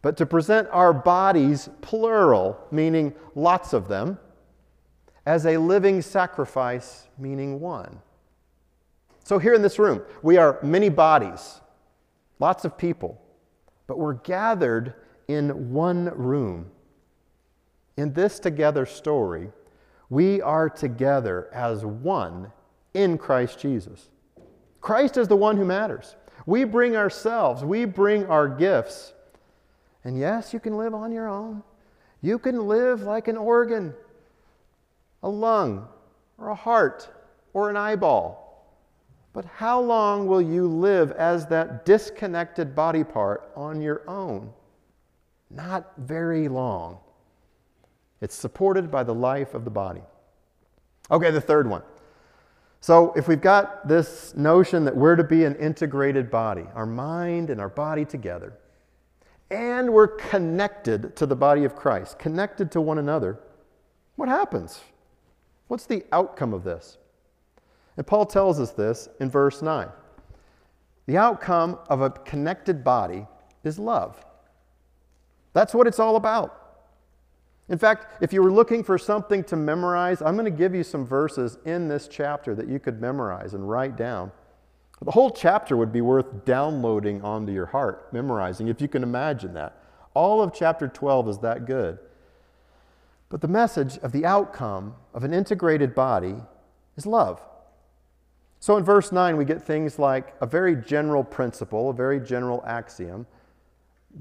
but 0.00 0.16
to 0.16 0.26
present 0.26 0.68
our 0.70 0.92
bodies, 0.92 1.68
plural, 1.80 2.58
meaning 2.70 3.14
lots 3.34 3.72
of 3.72 3.88
them, 3.88 4.18
as 5.26 5.44
a 5.44 5.56
living 5.58 6.00
sacrifice, 6.00 7.06
meaning 7.18 7.60
one. 7.60 8.00
So, 9.28 9.38
here 9.38 9.52
in 9.52 9.60
this 9.60 9.78
room, 9.78 10.00
we 10.22 10.38
are 10.38 10.58
many 10.62 10.88
bodies, 10.88 11.60
lots 12.38 12.64
of 12.64 12.78
people, 12.78 13.20
but 13.86 13.98
we're 13.98 14.14
gathered 14.14 14.94
in 15.28 15.70
one 15.70 16.06
room. 16.16 16.70
In 17.98 18.14
this 18.14 18.40
together 18.40 18.86
story, 18.86 19.50
we 20.08 20.40
are 20.40 20.70
together 20.70 21.50
as 21.52 21.84
one 21.84 22.50
in 22.94 23.18
Christ 23.18 23.60
Jesus. 23.60 24.08
Christ 24.80 25.18
is 25.18 25.28
the 25.28 25.36
one 25.36 25.58
who 25.58 25.64
matters. 25.66 26.16
We 26.46 26.64
bring 26.64 26.96
ourselves, 26.96 27.62
we 27.62 27.84
bring 27.84 28.24
our 28.24 28.48
gifts. 28.48 29.12
And 30.04 30.18
yes, 30.18 30.54
you 30.54 30.58
can 30.58 30.78
live 30.78 30.94
on 30.94 31.12
your 31.12 31.28
own. 31.28 31.62
You 32.22 32.38
can 32.38 32.66
live 32.66 33.02
like 33.02 33.28
an 33.28 33.36
organ, 33.36 33.92
a 35.22 35.28
lung, 35.28 35.86
or 36.38 36.48
a 36.48 36.54
heart, 36.54 37.10
or 37.52 37.68
an 37.68 37.76
eyeball. 37.76 38.47
But 39.38 39.44
how 39.44 39.80
long 39.80 40.26
will 40.26 40.42
you 40.42 40.66
live 40.66 41.12
as 41.12 41.46
that 41.46 41.84
disconnected 41.84 42.74
body 42.74 43.04
part 43.04 43.52
on 43.54 43.80
your 43.80 44.02
own? 44.10 44.52
Not 45.48 45.92
very 45.96 46.48
long. 46.48 46.98
It's 48.20 48.34
supported 48.34 48.90
by 48.90 49.04
the 49.04 49.14
life 49.14 49.54
of 49.54 49.64
the 49.64 49.70
body. 49.70 50.02
Okay, 51.12 51.30
the 51.30 51.40
third 51.40 51.70
one. 51.70 51.82
So, 52.80 53.12
if 53.12 53.28
we've 53.28 53.40
got 53.40 53.86
this 53.86 54.34
notion 54.36 54.84
that 54.86 54.96
we're 54.96 55.14
to 55.14 55.22
be 55.22 55.44
an 55.44 55.54
integrated 55.54 56.32
body, 56.32 56.64
our 56.74 56.84
mind 56.84 57.48
and 57.48 57.60
our 57.60 57.68
body 57.68 58.04
together, 58.04 58.54
and 59.52 59.92
we're 59.92 60.08
connected 60.08 61.14
to 61.14 61.26
the 61.26 61.36
body 61.36 61.62
of 61.62 61.76
Christ, 61.76 62.18
connected 62.18 62.72
to 62.72 62.80
one 62.80 62.98
another, 62.98 63.38
what 64.16 64.28
happens? 64.28 64.80
What's 65.68 65.86
the 65.86 66.04
outcome 66.10 66.52
of 66.52 66.64
this? 66.64 66.98
And 67.98 68.06
Paul 68.06 68.24
tells 68.26 68.60
us 68.60 68.70
this 68.70 69.08
in 69.18 69.28
verse 69.28 69.60
9. 69.60 69.88
The 71.06 71.16
outcome 71.16 71.80
of 71.88 72.00
a 72.00 72.10
connected 72.10 72.84
body 72.84 73.26
is 73.64 73.76
love. 73.78 74.24
That's 75.52 75.74
what 75.74 75.88
it's 75.88 75.98
all 75.98 76.14
about. 76.14 76.54
In 77.68 77.76
fact, 77.76 78.22
if 78.22 78.32
you 78.32 78.40
were 78.40 78.52
looking 78.52 78.84
for 78.84 78.98
something 78.98 79.42
to 79.44 79.56
memorize, 79.56 80.22
I'm 80.22 80.36
going 80.36 80.44
to 80.44 80.56
give 80.56 80.76
you 80.76 80.84
some 80.84 81.04
verses 81.04 81.58
in 81.64 81.88
this 81.88 82.06
chapter 82.06 82.54
that 82.54 82.68
you 82.68 82.78
could 82.78 83.00
memorize 83.00 83.54
and 83.54 83.68
write 83.68 83.96
down. 83.96 84.30
The 85.02 85.10
whole 85.10 85.30
chapter 85.30 85.76
would 85.76 85.92
be 85.92 86.00
worth 86.00 86.44
downloading 86.44 87.20
onto 87.22 87.52
your 87.52 87.66
heart, 87.66 88.12
memorizing, 88.12 88.68
if 88.68 88.80
you 88.80 88.86
can 88.86 89.02
imagine 89.02 89.54
that. 89.54 89.82
All 90.14 90.40
of 90.40 90.54
chapter 90.54 90.86
12 90.86 91.28
is 91.30 91.38
that 91.38 91.66
good. 91.66 91.98
But 93.28 93.40
the 93.40 93.48
message 93.48 93.98
of 93.98 94.12
the 94.12 94.24
outcome 94.24 94.94
of 95.12 95.24
an 95.24 95.34
integrated 95.34 95.96
body 95.96 96.36
is 96.96 97.04
love. 97.04 97.42
So 98.60 98.76
in 98.76 98.84
verse 98.84 99.12
9, 99.12 99.36
we 99.36 99.44
get 99.44 99.62
things 99.62 99.98
like 99.98 100.34
a 100.40 100.46
very 100.46 100.74
general 100.74 101.22
principle, 101.22 101.90
a 101.90 101.94
very 101.94 102.20
general 102.20 102.62
axiom, 102.66 103.26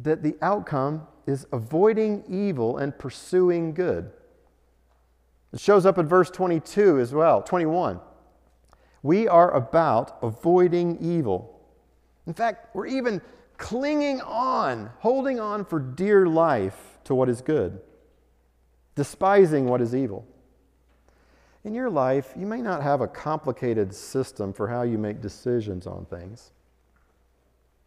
that 0.04 0.22
the 0.22 0.36
outcome 0.42 1.08
is 1.26 1.48
avoiding 1.52 2.24
evil 2.28 2.78
and 2.78 2.98
pursuing 2.98 3.74
good. 3.74 4.12
It 5.54 5.60
shows 5.60 5.86
up 5.86 5.98
in 5.98 6.08
verse 6.08 6.30
22 6.30 7.00
as 7.00 7.14
well, 7.14 7.42
21. 7.42 8.00
We 9.02 9.28
are 9.28 9.52
about 9.52 10.18
avoiding 10.22 10.98
evil. 11.02 11.60
In 12.26 12.34
fact, 12.34 12.76
we're 12.76 12.88
even 12.88 13.22
clinging 13.58 14.22
on, 14.22 14.92
holding 15.00 15.40
on 15.40 15.66
for 15.66 15.80
dear 15.80 16.28
life 16.28 17.00
to 17.06 17.16
what 17.16 17.30
is 17.30 17.42
good, 17.42 17.80
despising 18.96 19.66
what 19.66 19.82
is 19.82 19.96
evil. 19.96 20.28
In 21.68 21.74
your 21.74 21.90
life, 21.90 22.34
you 22.38 22.46
may 22.46 22.62
not 22.62 22.82
have 22.82 23.02
a 23.02 23.10
complicated 23.10 23.94
system 23.94 24.54
for 24.54 24.70
how 24.70 24.84
you 24.84 24.98
make 24.98 25.20
decisions 25.20 25.86
on 25.86 26.06
things. 26.06 26.52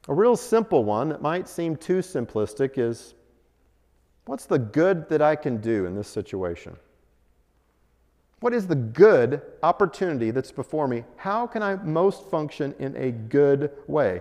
A 0.07 0.13
real 0.13 0.37
simple 0.37 0.85
one 0.85 1.09
that 1.09 1.23
might 1.23 1.49
seem 1.49 1.77
too 1.77 2.01
simplistic 2.01 2.77
is 2.77 3.15
what's 4.27 4.45
the 4.45 4.59
good 4.59 5.09
that 5.09 5.23
I 5.23 5.35
can 5.35 5.63
do 5.63 5.87
in 5.87 5.95
this 5.95 6.09
situation? 6.09 6.77
What 8.41 8.53
is 8.53 8.67
the 8.67 8.75
good 8.75 9.41
opportunity 9.63 10.31
that's 10.31 10.53
before 10.53 10.87
me? 10.87 11.05
How 11.17 11.47
can 11.47 11.63
I 11.63 11.77
most 11.77 12.29
function 12.29 12.75
in 12.79 12.95
a 12.99 13.11
good 13.13 13.71
way? 13.87 14.21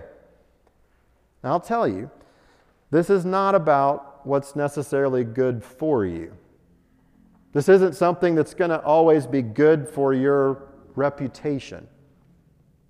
Now, 1.44 1.50
I'll 1.50 1.60
tell 1.60 1.86
you, 1.86 2.10
this 2.90 3.10
is 3.10 3.26
not 3.26 3.54
about 3.54 4.26
what's 4.26 4.56
necessarily 4.56 5.22
good 5.22 5.62
for 5.62 6.06
you. 6.06 6.34
This 7.52 7.68
isn't 7.68 7.94
something 7.94 8.34
that's 8.34 8.54
going 8.54 8.70
to 8.70 8.80
always 8.82 9.26
be 9.26 9.42
good 9.42 9.88
for 9.88 10.14
your 10.14 10.68
reputation. 10.94 11.88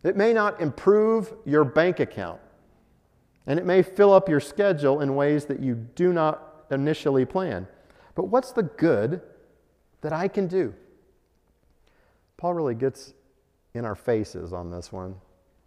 It 0.02 0.16
may 0.16 0.32
not 0.32 0.60
improve 0.60 1.32
your 1.44 1.64
bank 1.64 2.00
account, 2.00 2.40
and 3.46 3.58
it 3.58 3.66
may 3.66 3.82
fill 3.82 4.12
up 4.12 4.28
your 4.28 4.40
schedule 4.40 5.00
in 5.00 5.14
ways 5.14 5.46
that 5.46 5.60
you 5.60 5.74
do 5.74 6.12
not 6.12 6.64
initially 6.70 7.24
plan. 7.24 7.66
But 8.14 8.24
what's 8.24 8.52
the 8.52 8.62
good 8.64 9.22
that 10.02 10.12
I 10.12 10.28
can 10.28 10.46
do? 10.46 10.74
Paul 12.36 12.54
really 12.54 12.74
gets 12.74 13.14
in 13.74 13.84
our 13.84 13.94
faces 13.94 14.52
on 14.52 14.70
this 14.70 14.92
one 14.92 15.14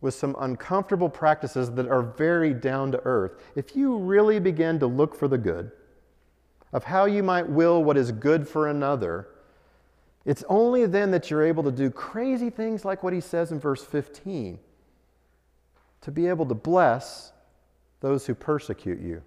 with 0.01 0.13
some 0.13 0.35
uncomfortable 0.39 1.07
practices 1.07 1.71
that 1.71 1.87
are 1.87 2.01
very 2.01 2.53
down 2.53 2.91
to 2.91 3.01
earth. 3.05 3.41
If 3.55 3.75
you 3.75 3.97
really 3.97 4.39
begin 4.39 4.77
to 4.79 4.87
look 4.87 5.15
for 5.15 5.29
the 5.29 5.37
good, 5.37 5.71
of 6.73 6.83
how 6.83 7.05
you 7.05 7.21
might 7.21 7.47
will 7.47 7.83
what 7.83 7.95
is 7.95 8.11
good 8.11 8.47
for 8.47 8.67
another, 8.67 9.27
it's 10.25 10.43
only 10.49 10.85
then 10.87 11.11
that 11.11 11.29
you're 11.29 11.43
able 11.43 11.63
to 11.63 11.71
do 11.71 11.89
crazy 11.91 12.49
things 12.49 12.83
like 12.83 13.03
what 13.03 13.13
he 13.13 13.21
says 13.21 13.51
in 13.51 13.59
verse 13.59 13.83
15 13.83 14.57
to 16.01 16.11
be 16.11 16.27
able 16.27 16.45
to 16.47 16.55
bless 16.55 17.31
those 18.01 18.25
who 18.25 18.33
persecute 18.33 18.99
you. 18.99 19.21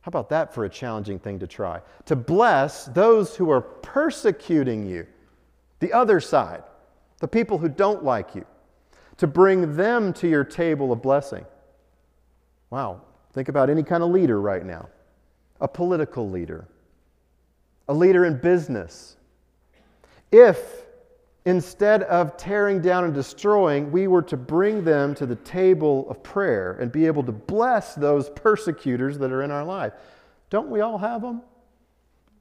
How 0.00 0.08
about 0.08 0.28
that 0.30 0.52
for 0.52 0.64
a 0.64 0.68
challenging 0.68 1.18
thing 1.18 1.38
to 1.38 1.46
try? 1.46 1.80
To 2.06 2.16
bless 2.16 2.86
those 2.86 3.36
who 3.36 3.50
are 3.50 3.60
persecuting 3.60 4.84
you, 4.84 5.06
the 5.78 5.92
other 5.92 6.18
side, 6.18 6.64
the 7.20 7.28
people 7.28 7.56
who 7.56 7.68
don't 7.68 8.02
like 8.04 8.34
you, 8.34 8.44
to 9.18 9.26
bring 9.26 9.76
them 9.76 10.12
to 10.14 10.28
your 10.28 10.44
table 10.44 10.90
of 10.90 11.00
blessing. 11.00 11.46
Wow, 12.70 13.02
think 13.32 13.48
about 13.48 13.70
any 13.70 13.84
kind 13.84 14.02
of 14.02 14.10
leader 14.10 14.40
right 14.40 14.66
now 14.66 14.88
a 15.62 15.68
political 15.68 16.28
leader, 16.28 16.66
a 17.88 17.94
leader 17.94 18.26
in 18.26 18.36
business. 18.36 19.16
If 20.32 20.58
instead 21.44 22.02
of 22.02 22.36
tearing 22.36 22.82
down 22.82 23.04
and 23.04 23.14
destroying, 23.14 23.90
we 23.92 24.08
were 24.08 24.22
to 24.22 24.36
bring 24.36 24.84
them 24.84 25.14
to 25.14 25.24
the 25.24 25.36
table 25.36 26.10
of 26.10 26.22
prayer 26.22 26.72
and 26.80 26.90
be 26.90 27.06
able 27.06 27.22
to 27.22 27.32
bless 27.32 27.94
those 27.94 28.28
persecutors 28.30 29.18
that 29.18 29.30
are 29.30 29.42
in 29.42 29.52
our 29.52 29.64
life. 29.64 29.92
Don't 30.50 30.68
we 30.68 30.80
all 30.80 30.98
have 30.98 31.22
them? 31.22 31.42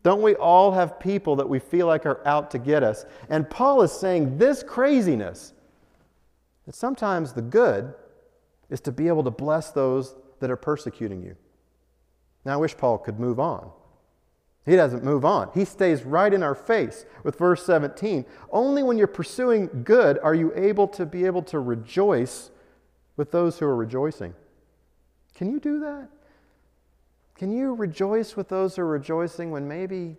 Don't 0.03 0.23
we 0.23 0.35
all 0.35 0.71
have 0.71 0.99
people 0.99 1.35
that 1.35 1.47
we 1.47 1.59
feel 1.59 1.85
like 1.85 2.07
are 2.07 2.25
out 2.27 2.49
to 2.51 2.59
get 2.59 2.81
us? 2.81 3.05
And 3.29 3.47
Paul 3.47 3.83
is 3.83 3.91
saying 3.91 4.39
this 4.39 4.63
craziness 4.63 5.53
that 6.65 6.73
sometimes 6.73 7.33
the 7.33 7.43
good 7.43 7.93
is 8.71 8.81
to 8.81 8.91
be 8.91 9.07
able 9.07 9.23
to 9.23 9.31
bless 9.31 9.69
those 9.69 10.15
that 10.39 10.49
are 10.49 10.57
persecuting 10.57 11.21
you. 11.21 11.35
Now, 12.43 12.53
I 12.53 12.57
wish 12.57 12.75
Paul 12.75 12.97
could 12.97 13.19
move 13.19 13.39
on. 13.39 13.71
He 14.65 14.75
doesn't 14.75 15.03
move 15.03 15.25
on. 15.25 15.49
He 15.53 15.65
stays 15.65 16.03
right 16.03 16.31
in 16.31 16.43
our 16.43 16.53
face 16.53 17.05
with 17.23 17.37
verse 17.37 17.65
17. 17.65 18.25
Only 18.51 18.83
when 18.83 18.97
you're 18.97 19.07
pursuing 19.07 19.83
good 19.83 20.19
are 20.19 20.35
you 20.35 20.51
able 20.55 20.87
to 20.89 21.05
be 21.05 21.25
able 21.25 21.41
to 21.43 21.59
rejoice 21.59 22.51
with 23.17 23.31
those 23.31 23.57
who 23.57 23.65
are 23.65 23.75
rejoicing. 23.75 24.35
Can 25.35 25.51
you 25.51 25.59
do 25.59 25.79
that? 25.79 26.09
Can 27.35 27.51
you 27.51 27.73
rejoice 27.73 28.35
with 28.35 28.49
those 28.49 28.75
who 28.75 28.83
are 28.83 28.87
rejoicing 28.87 29.49
when 29.49 29.67
maybe 29.67 30.15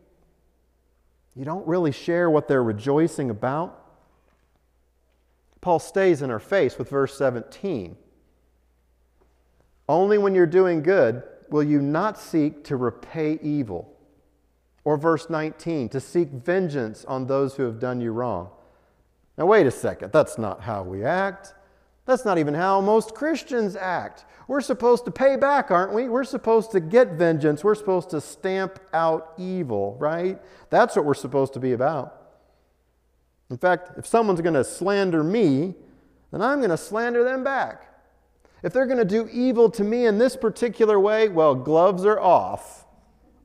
you 1.36 1.44
don't 1.44 1.66
really 1.66 1.92
share 1.92 2.28
what 2.28 2.48
they're 2.48 2.64
rejoicing 2.64 3.30
about? 3.30 3.78
Paul 5.60 5.78
stays 5.78 6.20
in 6.20 6.32
our 6.32 6.40
face 6.40 6.76
with 6.78 6.90
verse 6.90 7.16
17. 7.16 7.96
Only 9.88 10.18
when 10.18 10.34
you're 10.34 10.46
doing 10.46 10.82
good 10.82 11.22
will 11.52 11.62
you 11.62 11.80
not 11.80 12.18
seek 12.18 12.64
to 12.64 12.76
repay 12.76 13.38
evil? 13.42 13.88
Or 14.84 14.96
verse 14.96 15.30
19, 15.30 15.90
to 15.90 16.00
seek 16.00 16.28
vengeance 16.30 17.04
on 17.04 17.26
those 17.26 17.54
who 17.54 17.62
have 17.64 17.78
done 17.78 18.00
you 18.00 18.10
wrong. 18.10 18.50
Now, 19.38 19.46
wait 19.46 19.66
a 19.66 19.70
second, 19.70 20.12
that's 20.12 20.38
not 20.38 20.62
how 20.62 20.82
we 20.82 21.04
act. 21.04 21.54
That's 22.04 22.24
not 22.24 22.38
even 22.38 22.54
how 22.54 22.80
most 22.80 23.14
Christians 23.14 23.76
act. 23.76 24.24
We're 24.48 24.60
supposed 24.60 25.04
to 25.04 25.12
pay 25.12 25.36
back, 25.36 25.70
aren't 25.70 25.92
we? 25.92 26.08
We're 26.08 26.24
supposed 26.24 26.72
to 26.72 26.80
get 26.80 27.12
vengeance. 27.12 27.62
We're 27.62 27.76
supposed 27.76 28.10
to 28.10 28.20
stamp 28.20 28.80
out 28.92 29.34
evil, 29.38 29.96
right? 30.00 30.40
That's 30.70 30.96
what 30.96 31.04
we're 31.04 31.14
supposed 31.14 31.52
to 31.52 31.60
be 31.60 31.72
about. 31.72 32.18
In 33.50 33.56
fact, 33.56 33.92
if 33.98 34.06
someone's 34.06 34.40
going 34.40 34.54
to 34.54 34.64
slander 34.64 35.22
me, 35.22 35.74
then 36.32 36.42
I'm 36.42 36.58
going 36.58 36.70
to 36.70 36.76
slander 36.76 37.22
them 37.22 37.44
back. 37.44 37.91
If 38.62 38.72
they're 38.72 38.86
going 38.86 38.98
to 38.98 39.04
do 39.04 39.28
evil 39.32 39.68
to 39.70 39.82
me 39.82 40.06
in 40.06 40.18
this 40.18 40.36
particular 40.36 41.00
way, 41.00 41.28
well, 41.28 41.54
gloves 41.54 42.04
are 42.06 42.20
off. 42.20 42.86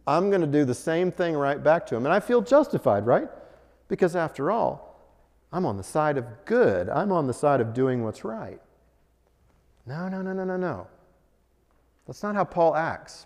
I'm 0.05 0.29
going 0.29 0.41
to 0.41 0.47
do 0.47 0.63
the 0.63 0.75
same 0.75 1.11
thing 1.11 1.35
right 1.35 1.61
back 1.61 1.85
to 1.87 1.95
them. 1.95 2.05
And 2.05 2.13
I 2.13 2.19
feel 2.19 2.41
justified, 2.41 3.05
right? 3.05 3.27
Because 3.87 4.15
after 4.15 4.51
all, 4.51 4.87
I'm 5.51 5.65
on 5.65 5.77
the 5.77 5.83
side 5.83 6.17
of 6.17 6.25
good. 6.45 6.87
I'm 6.89 7.11
on 7.11 7.25
the 7.27 7.33
side 7.33 7.61
of 7.61 7.73
doing 7.73 8.03
what's 8.03 8.23
right. 8.23 8.61
No, 9.85 10.07
no, 10.07 10.21
no, 10.21 10.33
no, 10.33 10.43
no, 10.43 10.57
no. 10.57 10.87
That's 12.05 12.21
not 12.21 12.35
how 12.35 12.43
Paul 12.43 12.75
acts. 12.75 13.25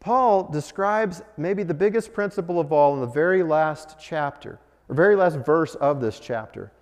Paul 0.00 0.50
describes 0.50 1.22
maybe 1.38 1.62
the 1.62 1.74
biggest 1.74 2.12
principle 2.12 2.60
of 2.60 2.72
all 2.72 2.94
in 2.94 3.00
the 3.00 3.06
very 3.06 3.42
last 3.42 3.96
chapter, 3.98 4.60
or 4.88 4.94
very 4.94 5.16
last 5.16 5.36
verse 5.38 5.76
of 5.76 6.00
this 6.00 6.20
chapter 6.20 6.72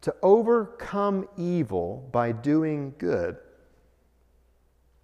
to 0.00 0.14
overcome 0.22 1.26
evil 1.38 2.06
by 2.12 2.30
doing 2.30 2.92
good. 2.98 3.38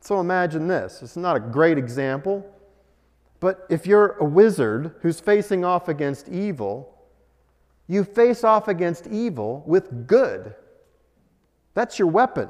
So 0.00 0.20
imagine 0.20 0.66
this. 0.66 1.02
It's 1.02 1.16
not 1.16 1.36
a 1.36 1.40
great 1.40 1.78
example, 1.78 2.46
but 3.38 3.66
if 3.68 3.86
you're 3.86 4.16
a 4.18 4.24
wizard 4.24 4.94
who's 5.02 5.20
facing 5.20 5.64
off 5.64 5.88
against 5.88 6.28
evil, 6.28 6.94
you 7.86 8.04
face 8.04 8.44
off 8.44 8.68
against 8.68 9.06
evil 9.06 9.62
with 9.66 10.06
good. 10.06 10.54
That's 11.74 11.98
your 11.98 12.08
weapon. 12.08 12.48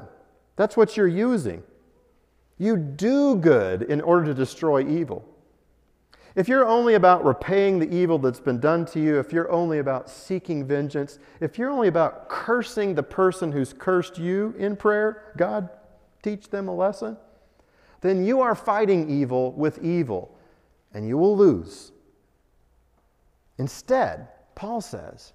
That's 0.55 0.77
what 0.77 0.95
you're 0.95 1.07
using. 1.07 1.63
You 2.57 2.77
do 2.77 3.35
good 3.35 3.83
in 3.83 4.01
order 4.01 4.25
to 4.25 4.33
destroy 4.33 4.87
evil. 4.87 5.27
If 6.35 6.47
you're 6.47 6.65
only 6.65 6.93
about 6.93 7.25
repaying 7.25 7.79
the 7.79 7.93
evil 7.93 8.17
that's 8.17 8.39
been 8.39 8.59
done 8.59 8.85
to 8.87 8.99
you, 9.01 9.19
if 9.19 9.33
you're 9.33 9.51
only 9.51 9.79
about 9.79 10.09
seeking 10.09 10.65
vengeance, 10.65 11.19
if 11.41 11.57
you're 11.57 11.71
only 11.71 11.89
about 11.89 12.29
cursing 12.29 12.95
the 12.95 13.03
person 13.03 13.51
who's 13.51 13.73
cursed 13.73 14.17
you 14.17 14.55
in 14.57 14.77
prayer, 14.77 15.33
God, 15.37 15.69
teach 16.21 16.49
them 16.49 16.69
a 16.69 16.75
lesson, 16.75 17.17
then 18.01 18.25
you 18.25 18.41
are 18.41 18.55
fighting 18.55 19.09
evil 19.09 19.51
with 19.53 19.83
evil 19.83 20.37
and 20.93 21.07
you 21.07 21.17
will 21.17 21.37
lose. 21.37 21.91
Instead, 23.57 24.27
Paul 24.55 24.81
says, 24.81 25.33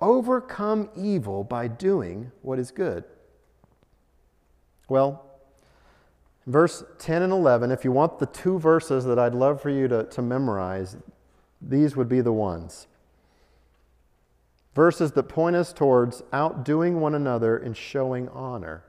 overcome 0.00 0.88
evil 0.96 1.44
by 1.44 1.68
doing 1.68 2.32
what 2.42 2.58
is 2.58 2.70
good. 2.70 3.04
Well, 4.88 5.30
Verse 6.50 6.82
10 6.98 7.22
and 7.22 7.32
11, 7.32 7.70
if 7.70 7.84
you 7.84 7.92
want 7.92 8.18
the 8.18 8.26
two 8.26 8.58
verses 8.58 9.04
that 9.04 9.18
I'd 9.20 9.34
love 9.34 9.60
for 9.60 9.70
you 9.70 9.86
to, 9.88 10.04
to 10.04 10.20
memorize, 10.20 10.96
these 11.60 11.94
would 11.94 12.08
be 12.08 12.20
the 12.20 12.32
ones. 12.32 12.88
Verses 14.74 15.12
that 15.12 15.24
point 15.24 15.54
us 15.54 15.72
towards 15.72 16.22
outdoing 16.32 17.00
one 17.00 17.14
another 17.14 17.56
in 17.56 17.74
showing 17.74 18.28
honor, 18.30 18.84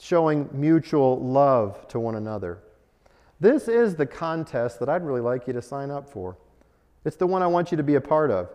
showing 0.00 0.48
mutual 0.52 1.20
love 1.20 1.86
to 1.88 2.00
one 2.00 2.14
another. 2.14 2.58
This 3.38 3.68
is 3.68 3.94
the 3.94 4.06
contest 4.06 4.80
that 4.80 4.88
I'd 4.88 5.04
really 5.04 5.20
like 5.20 5.46
you 5.46 5.52
to 5.52 5.62
sign 5.62 5.90
up 5.90 6.08
for. 6.08 6.36
It's 7.04 7.16
the 7.16 7.26
one 7.26 7.42
I 7.42 7.46
want 7.46 7.70
you 7.70 7.76
to 7.76 7.82
be 7.82 7.94
a 7.94 8.00
part 8.00 8.30
of. 8.30 8.50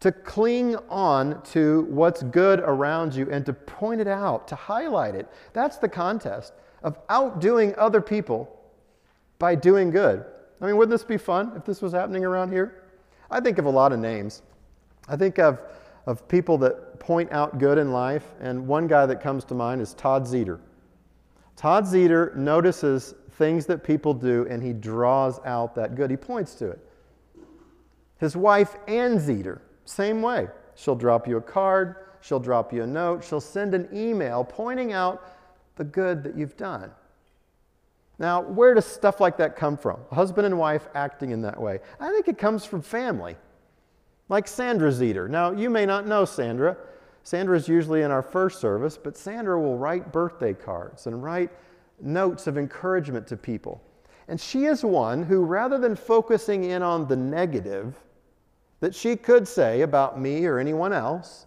To 0.00 0.12
cling 0.12 0.76
on 0.88 1.42
to 1.42 1.86
what's 1.90 2.22
good 2.22 2.60
around 2.60 3.14
you 3.14 3.30
and 3.30 3.44
to 3.46 3.52
point 3.52 4.00
it 4.00 4.06
out, 4.06 4.46
to 4.48 4.54
highlight 4.54 5.14
it. 5.14 5.28
That's 5.52 5.78
the 5.78 5.88
contest 5.88 6.52
of 6.82 6.98
outdoing 7.08 7.74
other 7.76 8.00
people 8.00 8.54
by 9.38 9.54
doing 9.54 9.90
good. 9.90 10.24
I 10.60 10.66
mean, 10.66 10.76
wouldn't 10.76 10.92
this 10.92 11.04
be 11.04 11.16
fun 11.16 11.52
if 11.56 11.64
this 11.64 11.82
was 11.82 11.92
happening 11.92 12.24
around 12.24 12.52
here? 12.52 12.84
I 13.30 13.40
think 13.40 13.58
of 13.58 13.64
a 13.64 13.70
lot 13.70 13.92
of 13.92 13.98
names. 13.98 14.42
I 15.08 15.16
think 15.16 15.38
of, 15.38 15.60
of 16.08 16.26
people 16.26 16.56
that 16.56 16.98
point 16.98 17.30
out 17.32 17.58
good 17.58 17.76
in 17.76 17.92
life, 17.92 18.24
and 18.40 18.66
one 18.66 18.86
guy 18.86 19.04
that 19.04 19.20
comes 19.20 19.44
to 19.44 19.54
mind 19.54 19.82
is 19.82 19.92
Todd 19.92 20.24
Zeter. 20.24 20.58
Todd 21.54 21.84
Zeter 21.84 22.34
notices 22.34 23.14
things 23.32 23.66
that 23.66 23.84
people 23.84 24.14
do 24.14 24.46
and 24.48 24.62
he 24.62 24.72
draws 24.72 25.38
out 25.44 25.74
that 25.74 25.96
good. 25.96 26.10
He 26.10 26.16
points 26.16 26.54
to 26.54 26.70
it. 26.70 26.78
His 28.16 28.34
wife, 28.34 28.76
Ann 28.88 29.18
Zeter, 29.18 29.60
same 29.84 30.22
way. 30.22 30.48
She'll 30.76 30.96
drop 30.96 31.28
you 31.28 31.36
a 31.36 31.42
card, 31.42 31.96
she'll 32.22 32.40
drop 32.40 32.72
you 32.72 32.84
a 32.84 32.86
note, 32.86 33.22
she'll 33.22 33.38
send 33.38 33.74
an 33.74 33.86
email 33.92 34.44
pointing 34.44 34.94
out 34.94 35.28
the 35.76 35.84
good 35.84 36.22
that 36.22 36.38
you've 36.38 36.56
done. 36.56 36.90
Now, 38.18 38.40
where 38.40 38.72
does 38.72 38.86
stuff 38.86 39.20
like 39.20 39.36
that 39.36 39.56
come 39.56 39.76
from? 39.76 40.00
husband 40.10 40.46
and 40.46 40.58
wife 40.58 40.88
acting 40.94 41.32
in 41.32 41.42
that 41.42 41.60
way. 41.60 41.80
I 42.00 42.10
think 42.10 42.28
it 42.28 42.38
comes 42.38 42.64
from 42.64 42.80
family. 42.80 43.36
Like 44.28 44.46
Sandra 44.46 44.90
Zeter. 44.90 45.28
Now, 45.28 45.52
you 45.52 45.70
may 45.70 45.86
not 45.86 46.06
know 46.06 46.24
Sandra. 46.24 46.76
Sandra 47.22 47.56
is 47.56 47.68
usually 47.68 48.02
in 48.02 48.10
our 48.10 48.22
first 48.22 48.60
service, 48.60 48.98
but 48.98 49.16
Sandra 49.16 49.60
will 49.60 49.76
write 49.76 50.12
birthday 50.12 50.54
cards 50.54 51.06
and 51.06 51.22
write 51.22 51.50
notes 52.00 52.46
of 52.46 52.58
encouragement 52.58 53.26
to 53.28 53.36
people. 53.36 53.82
And 54.28 54.40
she 54.40 54.66
is 54.66 54.84
one 54.84 55.22
who, 55.22 55.44
rather 55.44 55.78
than 55.78 55.96
focusing 55.96 56.64
in 56.64 56.82
on 56.82 57.08
the 57.08 57.16
negative 57.16 57.96
that 58.80 58.94
she 58.94 59.16
could 59.16 59.48
say 59.48 59.80
about 59.80 60.20
me 60.20 60.44
or 60.46 60.58
anyone 60.58 60.92
else, 60.92 61.46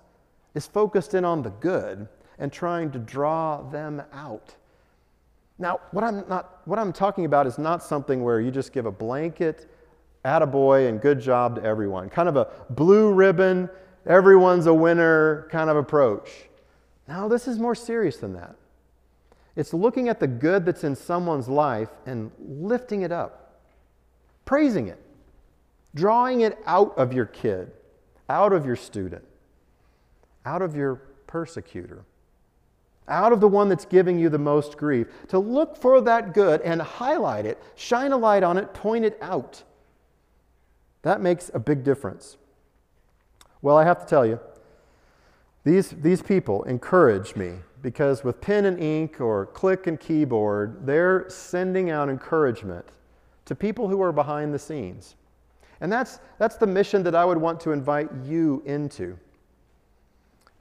is 0.56 0.68
focused 0.68 1.14
in 1.14 1.24
on 1.24 1.42
the 1.42 1.52
good 1.52 2.08
and 2.40 2.52
trying 2.52 2.92
to 2.92 3.00
draw 3.00 3.62
them 3.70 4.02
out. 4.12 4.56
Now, 5.60 5.80
what 5.92 6.04
I'm, 6.04 6.28
not, 6.28 6.62
what 6.66 6.80
I'm 6.80 6.92
talking 6.92 7.26
about 7.26 7.46
is 7.46 7.60
not 7.60 7.84
something 7.84 8.24
where 8.24 8.42
you 8.42 8.50
just 8.50 8.74
give 8.74 8.88
a 8.88 8.92
blanket, 8.92 9.72
attaboy, 10.26 10.88
and 10.90 11.02
good 11.02 11.20
job 11.20 11.56
to 11.56 11.64
everyone. 11.64 12.10
Kind 12.10 12.30
of 12.30 12.36
a 12.36 12.48
blue 12.70 13.12
ribbon, 13.12 13.70
everyone's 14.06 14.68
a 14.68 14.74
winner 14.74 15.48
kind 15.52 15.70
of 15.70 15.78
approach. 15.78 16.30
Now, 17.08 17.28
this 17.28 17.48
is 17.48 17.60
more 17.60 17.76
serious 17.76 18.18
than 18.18 18.34
that. 18.34 18.56
It's 19.56 19.74
looking 19.74 20.08
at 20.08 20.20
the 20.20 20.28
good 20.28 20.66
that's 20.66 20.84
in 20.84 20.96
someone's 20.96 21.50
life 21.50 21.90
and 22.06 22.32
lifting 22.40 23.02
it 23.02 23.12
up, 23.12 23.60
praising 24.46 24.88
it, 24.88 25.00
drawing 25.94 26.42
it 26.42 26.58
out 26.66 26.98
of 26.98 27.12
your 27.12 27.26
kid, 27.26 27.72
out 28.30 28.54
of 28.54 28.66
your 28.66 28.78
student, 28.78 29.24
out 30.46 30.62
of 30.62 30.76
your 30.76 31.02
persecutor, 31.28 32.06
out 33.08 33.34
of 33.34 33.42
the 33.42 33.48
one 33.48 33.68
that's 33.68 33.84
giving 33.84 34.18
you 34.18 34.30
the 34.30 34.38
most 34.38 34.78
grief, 34.78 35.08
to 35.28 35.38
look 35.38 35.76
for 35.76 36.00
that 36.00 36.34
good 36.34 36.62
and 36.62 36.82
highlight 36.82 37.46
it, 37.46 37.62
shine 37.76 38.14
a 38.14 38.18
light 38.18 38.44
on 38.44 38.58
it, 38.58 38.74
point 38.74 39.04
it 39.04 39.18
out. 39.22 39.64
That 41.04 41.22
makes 41.22 41.50
a 41.54 41.60
big 41.60 41.84
difference. 41.84 42.38
Well, 43.62 43.78
I 43.78 43.84
have 43.84 44.00
to 44.00 44.06
tell 44.06 44.26
you, 44.26 44.40
these, 45.64 45.90
these 45.90 46.22
people 46.22 46.64
encourage 46.64 47.36
me 47.36 47.54
because 47.82 48.24
with 48.24 48.42
pen 48.42 48.66
and 48.66 48.80
ink 48.80 49.22
or 49.22 49.48
click 49.48 49.88
and 49.88 50.00
keyboard, 50.00 50.86
they're 50.86 51.26
sending 51.30 51.90
out 51.90 52.10
encouragement 52.10 52.86
to 53.46 53.56
people 53.56 53.88
who 53.88 54.02
are 54.02 54.12
behind 54.12 54.54
the 54.54 54.60
scenes. 54.60 55.16
And 55.82 55.92
that's, 55.92 56.20
that's 56.38 56.58
the 56.58 56.68
mission 56.68 57.04
that 57.04 57.16
I 57.16 57.26
would 57.26 57.40
want 57.40 57.60
to 57.62 57.72
invite 57.72 58.10
you 58.24 58.62
into. 58.66 59.18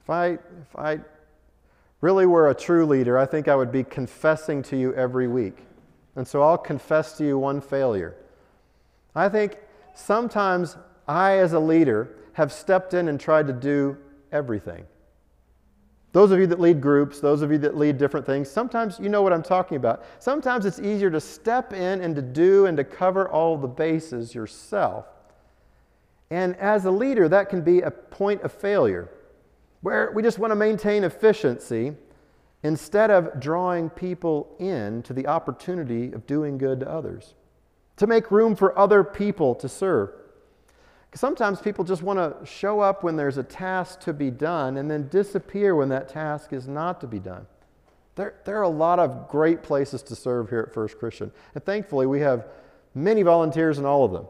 If 0.01 0.09
I, 0.09 0.27
if 0.29 0.75
I 0.75 0.99
really 2.01 2.25
were 2.25 2.49
a 2.49 2.55
true 2.55 2.85
leader, 2.85 3.17
I 3.17 3.25
think 3.25 3.47
I 3.47 3.55
would 3.55 3.71
be 3.71 3.83
confessing 3.83 4.63
to 4.63 4.77
you 4.77 4.93
every 4.95 5.27
week. 5.27 5.59
And 6.15 6.27
so 6.27 6.41
I'll 6.41 6.57
confess 6.57 7.17
to 7.19 7.25
you 7.25 7.37
one 7.37 7.61
failure. 7.61 8.15
I 9.15 9.29
think 9.29 9.57
sometimes 9.93 10.77
I, 11.07 11.37
as 11.37 11.53
a 11.53 11.59
leader, 11.59 12.15
have 12.33 12.51
stepped 12.51 12.93
in 12.93 13.07
and 13.07 13.19
tried 13.19 13.47
to 13.47 13.53
do 13.53 13.97
everything. 14.31 14.85
Those 16.13 16.31
of 16.31 16.39
you 16.39 16.47
that 16.47 16.59
lead 16.59 16.81
groups, 16.81 17.21
those 17.21 17.41
of 17.41 17.51
you 17.51 17.57
that 17.59 17.77
lead 17.77 17.97
different 17.97 18.25
things, 18.25 18.49
sometimes 18.49 18.99
you 18.99 19.07
know 19.07 19.21
what 19.21 19.31
I'm 19.31 19.43
talking 19.43 19.77
about. 19.77 20.03
Sometimes 20.19 20.65
it's 20.65 20.79
easier 20.79 21.09
to 21.09 21.21
step 21.21 21.71
in 21.71 22.01
and 22.01 22.15
to 22.15 22.21
do 22.21 22.65
and 22.65 22.75
to 22.77 22.83
cover 22.83 23.29
all 23.29 23.57
the 23.57 23.67
bases 23.67 24.35
yourself. 24.35 25.05
And 26.29 26.55
as 26.57 26.85
a 26.85 26.91
leader, 26.91 27.29
that 27.29 27.49
can 27.49 27.61
be 27.61 27.81
a 27.81 27.91
point 27.91 28.41
of 28.41 28.51
failure 28.51 29.09
where 29.81 30.11
we 30.13 30.21
just 30.21 30.37
want 30.37 30.51
to 30.51 30.55
maintain 30.55 31.03
efficiency 31.03 31.93
instead 32.63 33.09
of 33.09 33.39
drawing 33.39 33.89
people 33.89 34.55
in 34.59 35.01
to 35.03 35.13
the 35.13 35.27
opportunity 35.27 36.11
of 36.13 36.27
doing 36.27 36.57
good 36.57 36.79
to 36.81 36.89
others, 36.89 37.33
to 38.01 38.07
make 38.07 38.31
room 38.31 38.55
for 38.55 38.75
other 38.79 39.03
people 39.03 39.53
to 39.53 39.69
serve. 39.69 40.09
Sometimes 41.13 41.61
people 41.61 41.85
just 41.85 42.01
want 42.01 42.17
to 42.17 42.43
show 42.43 42.79
up 42.79 43.03
when 43.03 43.15
there's 43.15 43.37
a 43.37 43.43
task 43.43 43.99
to 43.99 44.11
be 44.11 44.31
done 44.31 44.77
and 44.77 44.89
then 44.89 45.07
disappear 45.09 45.75
when 45.75 45.89
that 45.89 46.09
task 46.09 46.51
is 46.51 46.67
not 46.67 46.99
to 47.01 47.05
be 47.05 47.19
done. 47.19 47.45
There, 48.15 48.33
there 48.43 48.57
are 48.57 48.63
a 48.63 48.69
lot 48.69 48.97
of 48.97 49.29
great 49.29 49.61
places 49.61 50.01
to 50.01 50.15
serve 50.15 50.49
here 50.49 50.61
at 50.61 50.73
First 50.73 50.97
Christian. 50.97 51.31
And 51.53 51.63
thankfully, 51.63 52.07
we 52.07 52.21
have 52.21 52.47
many 52.95 53.21
volunteers 53.21 53.77
in 53.77 53.85
all 53.85 54.03
of 54.03 54.11
them. 54.11 54.25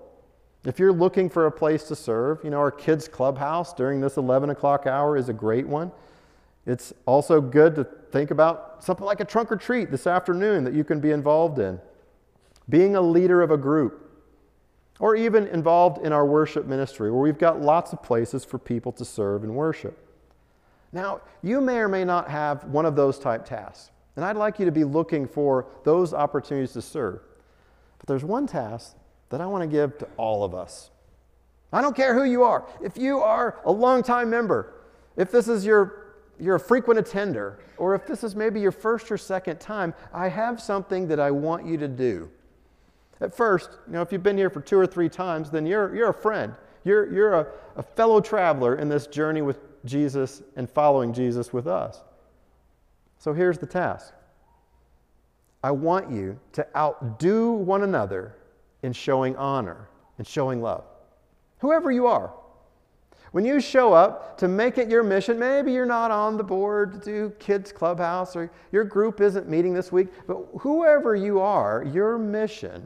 If 0.66 0.78
you're 0.78 0.92
looking 0.92 1.30
for 1.30 1.46
a 1.46 1.52
place 1.52 1.84
to 1.84 1.96
serve, 1.96 2.44
you 2.44 2.50
know, 2.50 2.60
our 2.60 2.72
kids' 2.72 3.08
clubhouse 3.08 3.74
during 3.74 4.02
this 4.02 4.18
11 4.18 4.50
o'clock 4.50 4.86
hour 4.86 5.16
is 5.16 5.30
a 5.30 5.34
great 5.34 5.66
one. 5.66 5.94
It's 6.66 6.92
also 7.06 7.40
good 7.40 7.76
to 7.76 7.86
think 7.86 8.32
about 8.32 8.84
something 8.84 9.06
like 9.06 9.22
a 9.22 9.26
trunk 9.26 9.50
or 9.50 9.56
treat 9.56 9.92
this 9.92 10.08
afternoon 10.08 10.66
that 10.66 10.74
you 10.74 10.84
can 10.84 11.00
be 11.00 11.12
involved 11.12 11.58
in. 11.58 11.80
Being 12.72 12.96
a 12.96 13.02
leader 13.02 13.42
of 13.42 13.52
a 13.52 13.58
group 13.58 14.10
or 15.00 15.16
even 15.16 15.48
involved 15.48 16.06
in 16.06 16.14
our 16.14 16.26
worship 16.26 16.68
ministry, 16.68 17.12
where 17.12 17.22
we've 17.22 17.40
got 17.40 17.60
lots 17.60 17.92
of 17.92 18.04
places 18.04 18.46
for 18.46 18.60
people 18.60 18.92
to 18.92 19.04
serve 19.04 19.44
and 19.44 19.54
worship. 19.56 19.98
Now, 20.94 21.22
you 21.42 21.60
may 21.60 21.78
or 21.78 21.88
may 21.88 22.06
not 22.06 22.30
have 22.30 22.64
one 22.66 22.86
of 22.86 22.96
those 22.96 23.18
type 23.18 23.44
tasks, 23.44 23.90
and 24.16 24.24
I'd 24.24 24.36
like 24.36 24.60
you 24.60 24.66
to 24.66 24.72
be 24.72 24.84
looking 24.84 25.28
for 25.28 25.66
those 25.84 26.14
opportunities 26.14 26.74
to 26.74 26.84
serve. 26.84 27.20
But 27.98 28.08
there's 28.08 28.24
one 28.24 28.46
task 28.46 28.96
that 29.30 29.42
I 29.42 29.48
want 29.48 29.64
to 29.64 29.68
give 29.68 29.98
to 29.98 30.08
all 30.18 30.44
of 30.44 30.54
us. 30.54 30.92
I 31.74 31.82
don't 31.82 31.96
care 31.96 32.14
who 32.14 32.24
you 32.24 32.44
are. 32.44 32.68
If 32.84 32.96
you 32.96 33.20
are 33.20 33.60
a 33.66 33.72
longtime 33.72 34.30
member, 34.30 34.74
if 35.18 35.32
this 35.32 35.48
is 35.48 35.66
your 35.66 35.98
you're 36.40 36.56
a 36.56 36.60
frequent 36.60 37.00
attender, 37.00 37.60
or 37.78 37.94
if 37.96 38.08
this 38.08 38.24
is 38.24 38.36
maybe 38.36 38.60
your 38.60 38.72
first 38.72 39.12
or 39.12 39.18
second 39.18 39.60
time, 39.60 39.94
I 40.12 40.28
have 40.28 40.60
something 40.60 41.08
that 41.08 41.20
I 41.20 41.30
want 41.32 41.66
you 41.66 41.78
to 41.78 41.88
do. 41.88 42.32
At 43.22 43.36
first, 43.36 43.78
you 43.88 43.94
know, 43.94 44.02
if 44.02 44.12
you've 44.12 44.24
been 44.24 44.38
here 44.38 44.50
for 44.50 44.62
two 44.62 44.78
or 44.78 44.88
three 44.88 45.08
times, 45.08 45.52
then 45.52 45.66
you're, 45.66 45.96
you're 45.96 46.10
a 46.10 46.14
friend. 46.14 46.54
You're, 46.84 47.14
you're 47.14 47.34
a, 47.34 47.48
a 47.76 47.84
fellow 47.84 48.20
traveler 48.20 48.76
in 48.76 48.90
this 48.90 49.06
journey 49.06 49.44
with 49.44 49.60
Jesus 49.86 50.42
and 50.56 50.70
following 50.70 51.14
Jesus 51.14 51.54
with 51.54 51.68
us. 51.68 52.02
So 53.20 53.34
here's 53.34 53.60
the 53.60 53.68
task 53.68 54.14
I 55.64 55.70
want 55.70 56.12
you 56.12 56.40
to 56.54 56.68
outdo 56.76 57.52
one 57.52 57.84
another 57.84 58.36
in 58.82 58.94
showing 58.94 59.36
honor 59.36 59.88
and 60.18 60.28
showing 60.28 60.62
love. 60.62 60.84
Whoever 61.60 61.92
you 61.92 62.08
are. 62.08 62.34
When 63.32 63.46
you 63.46 63.62
show 63.62 63.94
up 63.94 64.38
to 64.40 64.48
make 64.50 64.78
it 64.78 64.90
your 64.90 65.04
mission, 65.04 65.40
maybe 65.40 65.72
you're 65.72 65.86
not 65.86 66.12
on 66.12 66.36
the 66.36 66.44
board 66.44 66.94
to 66.94 67.00
do 67.00 67.30
kids' 67.40 67.72
clubhouse 67.72 68.36
or 68.36 68.52
your 68.74 68.84
group 68.84 69.22
isn't 69.22 69.48
meeting 69.48 69.74
this 69.74 69.92
week, 69.92 70.10
but 70.28 70.46
whoever 70.60 71.16
you 71.16 71.40
are, 71.40 71.86
your 71.94 72.18
mission 72.18 72.86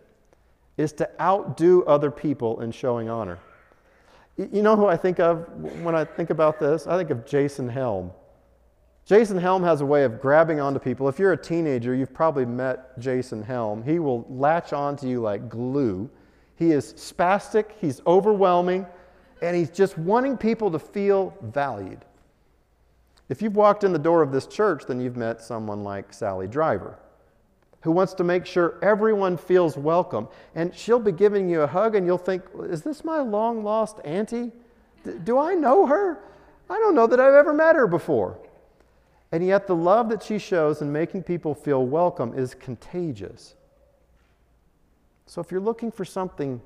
is 0.78 0.92
to 0.94 1.10
outdo 1.20 1.84
other 1.84 2.12
people 2.12 2.62
in 2.62 2.72
showing 2.72 3.10
honor. 3.10 3.40
You 4.38 4.62
know 4.62 4.76
who 4.76 4.86
I 4.86 4.98
think 4.98 5.20
of 5.20 5.48
when 5.82 5.96
I 5.96 6.04
think 6.04 6.30
about 6.30 6.60
this? 6.60 6.88
I 6.88 6.98
think 6.98 7.10
of 7.10 7.26
Jason 7.26 7.70
Helm. 7.70 8.12
Jason 9.06 9.38
Helm 9.38 9.64
has 9.64 9.82
a 9.82 9.86
way 9.86 10.04
of 10.04 10.20
grabbing 10.20 10.60
onto 10.60 10.80
people. 10.80 11.08
If 11.08 11.20
you're 11.20 11.32
a 11.32 11.38
teenager, 11.38 11.94
you've 11.94 12.14
probably 12.14 12.46
met 12.46 12.98
Jason 13.00 13.44
Helm. 13.44 13.84
He 13.84 14.00
will 14.00 14.26
latch 14.30 14.74
onto 14.74 15.08
you 15.08 15.22
like 15.22 15.48
glue. 15.48 16.10
He 16.56 16.72
is 16.72 16.94
spastic, 16.94 17.72
he's 17.80 18.02
overwhelming, 18.08 18.86
and 19.42 19.56
he's 19.56 19.70
just 19.70 19.98
wanting 19.98 20.38
people 20.38 20.72
to 20.72 20.80
feel 20.80 21.38
valued. 21.42 22.04
If 23.30 23.42
you've 23.42 23.56
walked 23.56 23.84
in 23.84 23.94
the 23.94 24.00
door 24.00 24.22
of 24.22 24.32
this 24.32 24.48
church, 24.48 24.86
then 24.88 25.00
you've 25.00 25.18
met 25.18 25.42
someone 25.42 25.84
like 25.84 26.12
Sally 26.12 26.48
Driver. 26.48 26.98
Who 27.86 27.92
wants 27.92 28.16
to 28.16 28.24
make 28.24 28.48
sure 28.48 28.80
everyone 28.82 29.38
feels 29.38 29.78
welcome. 29.78 30.28
And 30.56 30.74
she'll 30.76 31.00
be 31.00 31.12
giving 31.12 31.48
you 31.48 31.62
a 31.62 31.68
hug, 31.68 31.94
and 31.94 32.06
you'll 32.06 32.18
think, 32.18 32.44
Is 32.64 32.82
this 32.82 33.06
my 33.06 33.22
long 33.22 33.64
lost 33.64 34.00
auntie? 34.04 34.52
D- 35.04 35.12
do 35.24 35.38
I 35.38 35.54
know 35.54 35.86
her? 35.86 36.20
I 36.68 36.80
don't 36.80 36.96
know 36.96 37.06
that 37.06 37.20
I've 37.20 37.36
ever 37.36 37.54
met 37.54 37.76
her 37.76 37.86
before. 37.86 38.40
And 39.32 39.46
yet, 39.46 39.68
the 39.68 39.76
love 39.76 40.10
that 40.10 40.24
she 40.24 40.40
shows 40.40 40.82
in 40.82 40.92
making 40.92 41.24
people 41.24 41.54
feel 41.54 41.86
welcome 41.86 42.34
is 42.36 42.56
contagious. 42.56 43.54
So, 45.28 45.40
if 45.40 45.52
you're 45.52 45.62
looking 45.62 45.92
for 45.92 46.06
something 46.06 46.62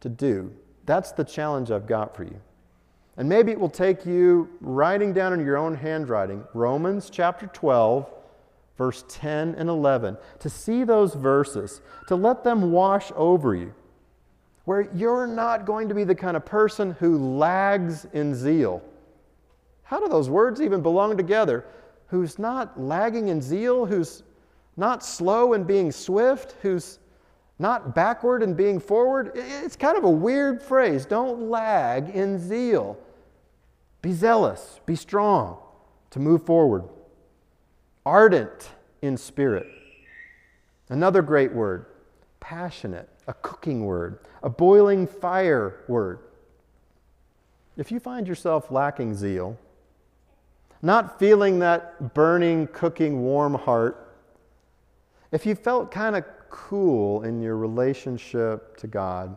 to 0.00 0.08
do, 0.08 0.50
that's 0.86 1.12
the 1.12 1.24
challenge 1.24 1.70
I've 1.70 1.86
got 1.86 2.16
for 2.16 2.24
you. 2.24 2.40
And 3.18 3.28
maybe 3.28 3.52
it 3.52 3.60
will 3.60 3.68
take 3.68 4.06
you 4.06 4.48
writing 4.62 5.12
down 5.12 5.34
in 5.34 5.44
your 5.44 5.58
own 5.58 5.74
handwriting 5.74 6.42
Romans 6.54 7.10
chapter 7.10 7.48
12, 7.48 8.10
verse 8.76 9.04
10 9.08 9.54
and 9.56 9.68
11, 9.68 10.16
to 10.40 10.50
see 10.50 10.84
those 10.84 11.14
verses, 11.14 11.80
to 12.08 12.16
let 12.16 12.42
them 12.44 12.72
wash 12.72 13.12
over 13.14 13.54
you, 13.54 13.72
where 14.64 14.88
you're 14.94 15.26
not 15.26 15.64
going 15.64 15.88
to 15.88 15.94
be 15.94 16.04
the 16.04 16.14
kind 16.14 16.36
of 16.36 16.44
person 16.44 16.92
who 16.98 17.18
lags 17.36 18.06
in 18.12 18.34
zeal. 18.34 18.82
How 19.82 20.00
do 20.00 20.08
those 20.08 20.28
words 20.28 20.60
even 20.60 20.80
belong 20.80 21.16
together? 21.16 21.64
Who's 22.08 22.38
not 22.38 22.80
lagging 22.80 23.28
in 23.28 23.40
zeal, 23.40 23.86
who's 23.86 24.22
not 24.76 25.04
slow 25.04 25.52
in 25.52 25.64
being 25.64 25.92
swift, 25.92 26.56
who's 26.62 26.98
not 27.58 27.94
backward 27.94 28.42
and 28.42 28.56
being 28.56 28.80
forward. 28.80 29.32
It's 29.34 29.76
kind 29.76 29.96
of 29.96 30.04
a 30.04 30.10
weird 30.10 30.62
phrase. 30.62 31.06
Don't 31.06 31.48
lag 31.48 32.10
in 32.10 32.38
zeal. 32.38 32.98
Be 34.02 34.12
zealous, 34.12 34.80
be 34.84 34.96
strong 34.96 35.58
to 36.10 36.18
move 36.18 36.44
forward. 36.44 36.84
Ardent 38.06 38.70
in 39.02 39.16
spirit. 39.16 39.66
Another 40.88 41.22
great 41.22 41.52
word, 41.52 41.86
passionate, 42.40 43.08
a 43.26 43.32
cooking 43.34 43.86
word, 43.86 44.18
a 44.42 44.50
boiling 44.50 45.06
fire 45.06 45.80
word. 45.88 46.18
If 47.76 47.90
you 47.90 47.98
find 47.98 48.28
yourself 48.28 48.70
lacking 48.70 49.14
zeal, 49.14 49.58
not 50.82 51.18
feeling 51.18 51.60
that 51.60 52.12
burning, 52.14 52.66
cooking, 52.68 53.22
warm 53.22 53.54
heart, 53.54 54.14
if 55.32 55.46
you 55.46 55.54
felt 55.54 55.90
kind 55.90 56.14
of 56.14 56.24
cool 56.50 57.22
in 57.22 57.40
your 57.40 57.56
relationship 57.56 58.76
to 58.76 58.86
God, 58.86 59.36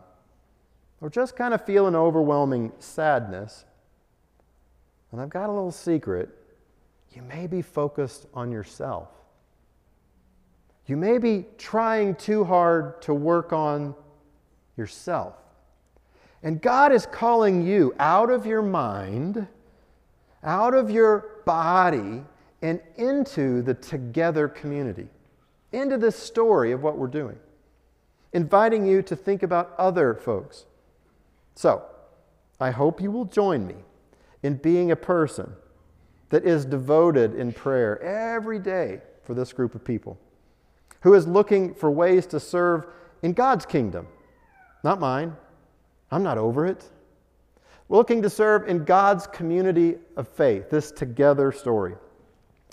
or 1.00 1.10
just 1.10 1.36
kind 1.36 1.54
of 1.54 1.66
feel 1.66 1.88
an 1.88 1.96
overwhelming 1.96 2.74
sadness, 2.80 3.64
and 5.12 5.22
I've 5.22 5.30
got 5.30 5.50
a 5.50 5.54
little 5.54 5.72
secret, 5.72 6.37
you 7.14 7.22
may 7.22 7.48
be 7.48 7.62
focused 7.62 8.28
on 8.34 8.52
yourself. 8.52 9.10
You 10.86 10.98
may 10.98 11.18
be 11.18 11.46
trying 11.58 12.16
too 12.16 12.44
hard 12.44 13.02
to 13.04 13.14
work 13.14 13.52
on 13.52 13.96
yourself. 14.78 15.36
And 16.44 16.62
God 16.62 16.92
is 16.92 17.06
calling 17.06 17.66
you 17.66 17.94
out 18.00 18.30
of 18.30 18.46
your 18.46 18.62
mind, 18.62 19.48
out 20.44 20.74
of 20.74 20.90
your 20.90 21.42
body, 21.46 22.24
and 22.62 22.80
into 22.96 23.62
the 23.62 23.74
together 23.74 24.48
community 24.48 25.08
into 25.72 25.98
the 25.98 26.12
story 26.12 26.72
of 26.72 26.82
what 26.82 26.98
we're 26.98 27.08
doing, 27.08 27.38
inviting 28.34 28.86
you 28.86 29.02
to 29.02 29.16
think 29.16 29.44
about 29.44 29.74
other 29.78 30.14
folks. 30.14 30.66
So, 31.56 31.84
I 32.60 32.72
hope 32.72 33.02
you 33.02 33.12
will 33.12 33.26
join 33.26 33.68
me 33.68 33.76
in 34.42 34.56
being 34.56 34.92
a 34.92 34.96
person 34.96 35.54
that 36.30 36.46
is 36.46 36.66
devoted 36.66 37.36
in 37.36 37.52
prayer 37.54 38.02
every 38.02 38.60
day 38.60 39.02
for 39.24 39.34
this 39.34 39.54
group 39.54 39.76
of 39.76 39.84
people, 39.84 40.18
who 41.02 41.14
is 41.14 41.28
looking 41.28 41.74
for 41.74 41.92
ways 41.92 42.26
to 42.28 42.40
serve 42.40 42.88
in 43.22 43.34
God's 43.34 43.66
kingdom, 43.66 44.08
not 44.84 45.00
mine. 45.00 45.36
I'm 46.12 46.24
not 46.24 46.38
over 46.38 46.66
it. 46.66 46.86
We're 47.88 47.98
looking 47.98 48.22
to 48.22 48.30
serve 48.30 48.68
in 48.68 48.84
God's 48.84 49.28
community 49.28 49.96
of 50.16 50.28
faith, 50.28 50.70
this 50.70 50.92
together 50.92 51.52
story. 51.52 51.96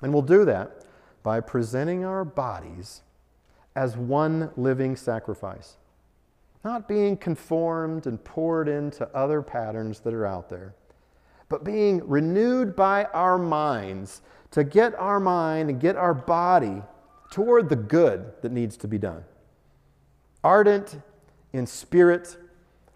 And 0.02 0.12
we'll 0.12 0.22
do 0.22 0.44
that 0.44 0.84
by 1.22 1.40
presenting 1.40 2.04
our 2.04 2.24
bodies 2.24 3.02
as 3.76 3.96
one 3.96 4.50
living 4.56 4.96
sacrifice, 4.96 5.76
not 6.64 6.88
being 6.88 7.16
conformed 7.16 8.06
and 8.06 8.22
poured 8.22 8.68
into 8.68 9.08
other 9.16 9.42
patterns 9.42 10.00
that 10.00 10.14
are 10.14 10.26
out 10.26 10.48
there, 10.48 10.74
but 11.54 11.62
being 11.62 12.02
renewed 12.08 12.74
by 12.74 13.04
our 13.14 13.38
minds 13.38 14.22
to 14.50 14.64
get 14.64 14.92
our 14.96 15.20
mind 15.20 15.70
and 15.70 15.78
get 15.80 15.94
our 15.94 16.12
body 16.12 16.82
toward 17.30 17.68
the 17.68 17.76
good 17.76 18.32
that 18.42 18.50
needs 18.50 18.76
to 18.76 18.88
be 18.88 18.98
done. 18.98 19.22
Ardent 20.42 21.00
in 21.52 21.64
spirit, 21.64 22.36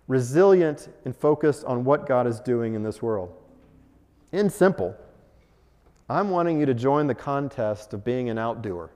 resilient 0.08 0.88
and 1.04 1.14
focused 1.14 1.64
on 1.66 1.84
what 1.84 2.08
God 2.08 2.26
is 2.26 2.40
doing 2.40 2.74
in 2.74 2.82
this 2.82 3.00
world. 3.00 3.32
In 4.32 4.50
simple, 4.50 4.96
I'm 6.10 6.28
wanting 6.28 6.58
you 6.58 6.66
to 6.66 6.74
join 6.74 7.06
the 7.06 7.14
contest 7.14 7.94
of 7.94 8.04
being 8.04 8.28
an 8.28 8.38
outdoer, 8.38 8.90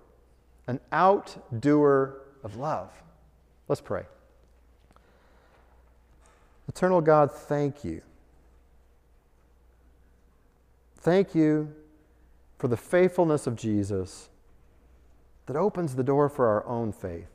an 0.66 0.80
outdoer 0.90 2.22
of 2.42 2.56
love. 2.56 2.90
Let's 3.68 3.80
pray. 3.80 4.06
Eternal 6.66 7.00
God, 7.00 7.30
thank 7.30 7.84
you. 7.84 8.02
Thank 11.02 11.34
you 11.34 11.74
for 12.58 12.68
the 12.68 12.76
faithfulness 12.76 13.48
of 13.48 13.56
Jesus 13.56 14.28
that 15.46 15.56
opens 15.56 15.96
the 15.96 16.04
door 16.04 16.28
for 16.28 16.46
our 16.46 16.64
own 16.64 16.92
faith. 16.92 17.26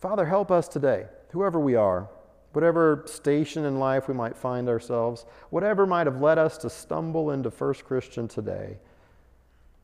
Father, 0.00 0.26
help 0.26 0.52
us 0.52 0.68
today, 0.68 1.06
whoever 1.30 1.58
we 1.58 1.74
are, 1.74 2.08
whatever 2.52 3.02
station 3.06 3.64
in 3.64 3.80
life 3.80 4.06
we 4.06 4.14
might 4.14 4.36
find 4.36 4.68
ourselves, 4.68 5.26
whatever 5.50 5.84
might 5.84 6.06
have 6.06 6.20
led 6.20 6.38
us 6.38 6.56
to 6.58 6.70
stumble 6.70 7.32
into 7.32 7.50
First 7.50 7.84
Christian 7.84 8.28
today, 8.28 8.78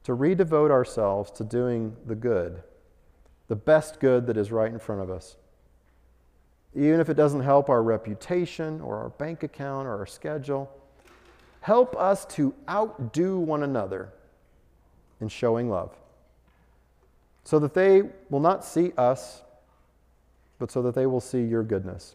to 0.05 0.15
redevote 0.15 0.71
ourselves 0.71 1.33
to 1.33 1.43
doing 1.43 1.97
the 2.07 2.15
good, 2.15 2.63
the 3.49 3.57
best 3.57 3.99
good 3.99 4.29
that 4.29 4.37
is 4.37 4.53
right 4.53 4.71
in 4.71 4.79
front 4.79 5.03
of 5.03 5.11
us. 5.11 5.35
Even 6.73 7.01
if 7.01 7.09
it 7.09 7.15
doesn't 7.15 7.43
help 7.43 7.69
our 7.69 7.83
reputation 7.83 8.81
or 8.81 8.99
our 8.99 9.09
bank 9.09 9.43
account 9.43 9.89
or 9.89 9.99
our 9.99 10.07
schedule, 10.07 10.71
help 11.62 11.96
us 11.96 12.27
to 12.27 12.55
outdo 12.68 13.38
one 13.38 13.62
another 13.62 14.12
in 15.20 15.29
showing 15.29 15.70
love 15.70 15.96
so 17.44 17.59
that 17.59 17.75
they 17.75 18.03
will 18.31 18.40
not 18.40 18.64
see 18.64 18.92
us, 18.98 19.42
but 20.59 20.70
so 20.70 20.83
that 20.83 20.94
they 20.94 21.07
will 21.07 21.20
see 21.20 21.42
your 21.42 21.62
goodness. 21.62 22.14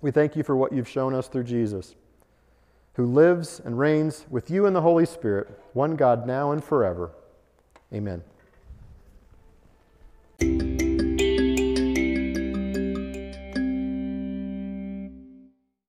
We 0.00 0.10
thank 0.10 0.36
you 0.36 0.42
for 0.42 0.56
what 0.56 0.72
you've 0.72 0.88
shown 0.88 1.14
us 1.14 1.28
through 1.28 1.44
Jesus, 1.44 1.94
who 2.94 3.04
lives 3.06 3.60
and 3.64 3.78
reigns 3.78 4.24
with 4.30 4.50
you 4.50 4.66
in 4.66 4.72
the 4.72 4.80
Holy 4.80 5.04
Spirit, 5.06 5.48
one 5.72 5.96
God 5.96 6.26
now 6.26 6.52
and 6.52 6.62
forever. 6.62 7.10
Amen. 7.92 8.22